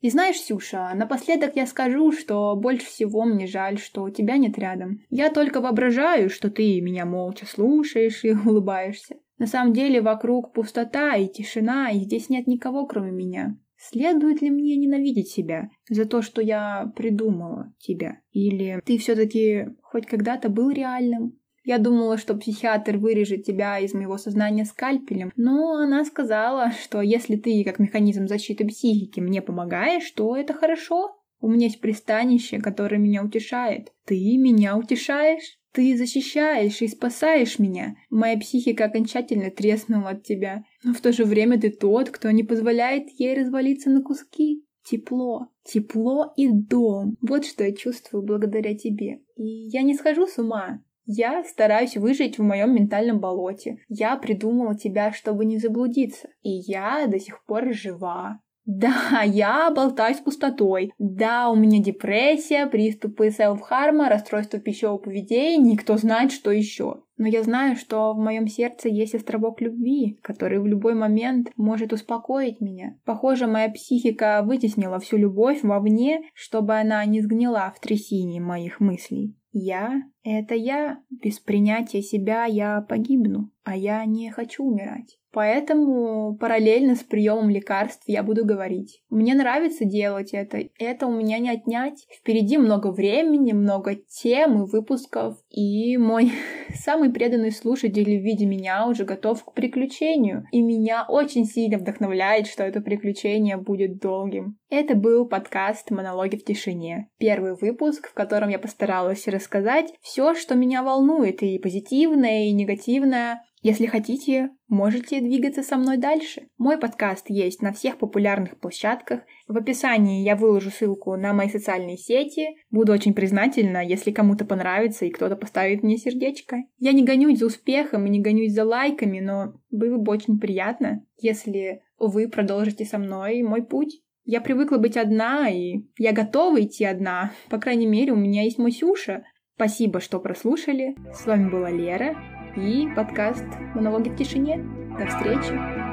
И 0.00 0.10
знаешь, 0.10 0.40
Сюша, 0.40 0.92
напоследок 0.94 1.54
я 1.54 1.66
скажу, 1.66 2.10
что 2.10 2.54
больше 2.56 2.86
всего 2.86 3.24
мне 3.24 3.46
жаль, 3.46 3.78
что 3.78 4.10
тебя 4.10 4.38
нет 4.38 4.58
рядом. 4.58 5.00
Я 5.08 5.30
только 5.30 5.60
воображаю, 5.60 6.30
что 6.30 6.50
ты 6.50 6.80
меня 6.80 7.06
молча 7.06 7.46
слушаешь 7.46 8.24
и 8.24 8.32
улыбаешься. 8.46 9.16
На 9.38 9.46
самом 9.46 9.72
деле 9.72 10.00
вокруг 10.00 10.52
пустота 10.52 11.16
и 11.16 11.28
тишина, 11.28 11.90
и 11.90 12.00
здесь 12.00 12.28
нет 12.28 12.46
никого, 12.46 12.86
кроме 12.86 13.10
меня. 13.10 13.56
Следует 13.76 14.40
ли 14.40 14.50
мне 14.50 14.76
ненавидеть 14.76 15.28
себя 15.28 15.68
за 15.90 16.06
то, 16.06 16.22
что 16.22 16.40
я 16.40 16.90
придумала 16.96 17.72
тебя? 17.78 18.20
Или 18.32 18.80
ты 18.84 18.96
все-таки 18.98 19.66
хоть 19.82 20.06
когда-то 20.06 20.48
был 20.48 20.70
реальным? 20.70 21.38
Я 21.64 21.78
думала, 21.78 22.18
что 22.18 22.34
психиатр 22.34 22.98
вырежет 22.98 23.44
тебя 23.44 23.78
из 23.78 23.94
моего 23.94 24.18
сознания 24.18 24.66
скальпелем, 24.66 25.32
но 25.36 25.76
она 25.76 26.04
сказала, 26.04 26.72
что 26.72 27.00
если 27.00 27.36
ты 27.36 27.64
как 27.64 27.78
механизм 27.78 28.26
защиты 28.26 28.66
психики 28.66 29.20
мне 29.20 29.40
помогаешь, 29.40 30.10
то 30.10 30.36
это 30.36 30.52
хорошо. 30.52 31.16
У 31.40 31.48
меня 31.48 31.66
есть 31.66 31.80
пристанище, 31.80 32.58
которое 32.58 32.98
меня 32.98 33.24
утешает. 33.24 33.92
Ты 34.06 34.36
меня 34.36 34.76
утешаешь? 34.76 35.58
Ты 35.74 35.96
защищаешь 35.96 36.80
и 36.82 36.86
спасаешь 36.86 37.58
меня. 37.58 37.96
Моя 38.08 38.38
психика 38.38 38.84
окончательно 38.84 39.50
треснула 39.50 40.10
от 40.10 40.22
тебя. 40.22 40.62
Но 40.84 40.94
в 40.94 41.00
то 41.00 41.12
же 41.12 41.24
время 41.24 41.60
ты 41.60 41.70
тот, 41.70 42.10
кто 42.10 42.30
не 42.30 42.44
позволяет 42.44 43.08
ей 43.18 43.34
развалиться 43.34 43.90
на 43.90 44.00
куски. 44.00 44.64
Тепло. 44.84 45.48
Тепло 45.64 46.32
и 46.36 46.48
дом. 46.48 47.16
Вот 47.20 47.44
что 47.44 47.64
я 47.64 47.74
чувствую 47.74 48.22
благодаря 48.22 48.76
тебе. 48.76 49.20
И 49.34 49.44
я 49.44 49.82
не 49.82 49.94
схожу 49.94 50.28
с 50.28 50.38
ума. 50.38 50.80
Я 51.06 51.42
стараюсь 51.42 51.96
выжить 51.96 52.38
в 52.38 52.42
моем 52.42 52.72
ментальном 52.72 53.18
болоте. 53.18 53.78
Я 53.88 54.16
придумала 54.16 54.78
тебя, 54.78 55.12
чтобы 55.12 55.44
не 55.44 55.58
заблудиться. 55.58 56.28
И 56.42 56.50
я 56.50 57.08
до 57.08 57.18
сих 57.18 57.44
пор 57.46 57.74
жива. 57.74 58.40
Да, 58.66 59.22
я 59.24 59.70
болтаюсь 59.70 60.20
пустотой. 60.20 60.92
Да, 60.98 61.50
у 61.50 61.56
меня 61.56 61.82
депрессия, 61.82 62.66
приступы 62.66 63.30
селф-харма, 63.30 64.08
расстройство 64.08 64.58
пищевого 64.58 64.98
поведения, 64.98 65.58
никто 65.58 65.96
знает, 65.96 66.32
что 66.32 66.50
еще. 66.50 67.02
Но 67.16 67.28
я 67.28 67.42
знаю, 67.42 67.76
что 67.76 68.12
в 68.12 68.18
моем 68.18 68.48
сердце 68.48 68.88
есть 68.88 69.14
островок 69.14 69.60
любви, 69.60 70.18
который 70.22 70.58
в 70.58 70.66
любой 70.66 70.94
момент 70.94 71.50
может 71.56 71.92
успокоить 71.92 72.60
меня. 72.60 72.98
Похоже, 73.04 73.46
моя 73.46 73.68
психика 73.70 74.42
вытеснила 74.42 74.98
всю 74.98 75.16
любовь 75.16 75.62
вовне, 75.62 76.22
чтобы 76.34 76.74
она 76.74 77.04
не 77.04 77.20
сгнила 77.20 77.72
в 77.76 77.80
трясине 77.80 78.40
моих 78.40 78.80
мыслей. 78.80 79.36
Я— 79.52 80.02
это 80.24 80.54
я. 80.54 80.98
Без 81.10 81.38
принятия 81.38 82.02
себя 82.02 82.46
я 82.46 82.80
погибну, 82.80 83.50
а 83.62 83.76
я 83.76 84.04
не 84.04 84.30
хочу 84.30 84.64
умирать. 84.64 85.18
Поэтому 85.34 86.36
параллельно 86.36 86.94
с 86.94 87.02
приемом 87.02 87.50
лекарств 87.50 88.04
я 88.06 88.22
буду 88.22 88.44
говорить. 88.44 89.02
Мне 89.10 89.34
нравится 89.34 89.84
делать 89.84 90.30
это, 90.32 90.60
это 90.78 91.06
у 91.08 91.12
меня 91.12 91.38
не 91.40 91.50
отнять. 91.50 92.06
Впереди 92.08 92.56
много 92.56 92.92
времени, 92.92 93.52
много 93.52 93.96
тем 93.96 94.62
и 94.62 94.70
выпусков, 94.70 95.36
и 95.50 95.96
мой 95.96 96.30
самый 96.74 97.10
преданный 97.10 97.50
слушатель 97.50 98.04
в 98.04 98.22
виде 98.22 98.46
меня 98.46 98.86
уже 98.86 99.04
готов 99.04 99.44
к 99.44 99.52
приключению. 99.54 100.44
И 100.52 100.62
меня 100.62 101.04
очень 101.08 101.46
сильно 101.46 101.78
вдохновляет, 101.78 102.46
что 102.46 102.62
это 102.62 102.80
приключение 102.80 103.56
будет 103.56 103.98
долгим. 103.98 104.56
Это 104.70 104.94
был 104.94 105.26
подкаст 105.26 105.90
«Монологи 105.90 106.36
в 106.36 106.44
тишине». 106.44 107.08
Первый 107.18 107.56
выпуск, 107.56 108.08
в 108.08 108.14
котором 108.14 108.50
я 108.50 108.60
постаралась 108.60 109.26
рассказать 109.26 109.92
все, 110.00 110.13
что 110.34 110.54
меня 110.54 110.84
волнует, 110.84 111.42
и 111.42 111.58
позитивное, 111.58 112.44
и 112.44 112.52
негативное, 112.52 113.42
Если 113.64 113.86
хотите, 113.86 114.50
можете 114.68 115.22
двигаться 115.22 115.62
со 115.62 115.78
мной 115.78 115.96
дальше. 115.96 116.42
Мой 116.58 116.76
подкаст 116.76 117.30
есть 117.30 117.62
на 117.62 117.72
всех 117.72 117.96
популярных 117.96 118.60
площадках. 118.60 119.22
В 119.48 119.56
описании 119.56 120.22
я 120.22 120.36
выложу 120.36 120.70
ссылку 120.70 121.16
на 121.16 121.32
мои 121.32 121.48
социальные 121.48 121.96
сети. 121.96 122.48
Буду 122.70 122.92
очень 122.92 123.14
признательна, 123.14 123.82
если 123.82 124.12
кому-то 124.12 124.44
понравится 124.44 125.06
и 125.06 125.10
кто-то 125.10 125.34
поставит 125.34 125.82
мне 125.82 125.96
сердечко. 125.96 126.58
Я 126.78 126.92
не 126.92 127.04
гонюсь 127.04 127.38
за 127.38 127.46
успехом 127.46 128.04
и 128.04 128.10
не 128.10 128.20
гонюсь 128.20 128.52
за 128.52 128.66
лайками, 128.66 129.20
но 129.20 129.54
было 129.70 129.96
бы 129.96 130.12
очень 130.12 130.38
приятно, 130.38 131.02
если 131.18 131.80
вы 131.98 132.28
продолжите 132.28 132.84
со 132.84 132.98
мной 132.98 133.42
мой 133.42 133.64
путь. 133.64 134.02
Я 134.26 134.40
привыкла 134.40 134.78
быть 134.78 134.96
одна, 134.96 135.50
и 135.50 135.84
я 135.98 136.12
готова 136.12 136.62
идти 136.62 136.84
одна. 136.84 137.32
По 137.50 137.58
крайней 137.58 137.86
мере, 137.86 138.12
у 138.12 138.16
меня 138.16 138.42
есть 138.42 138.58
Мусюша. 138.58 139.24
Спасибо, 139.56 140.00
что 140.00 140.18
прослушали. 140.18 140.96
С 141.12 141.26
вами 141.26 141.48
была 141.48 141.70
Лера 141.70 142.16
и 142.56 142.88
подкаст 142.96 143.44
«Монологи 143.74 144.08
в 144.08 144.16
тишине». 144.16 144.58
До 144.98 145.06
встречи! 145.06 145.83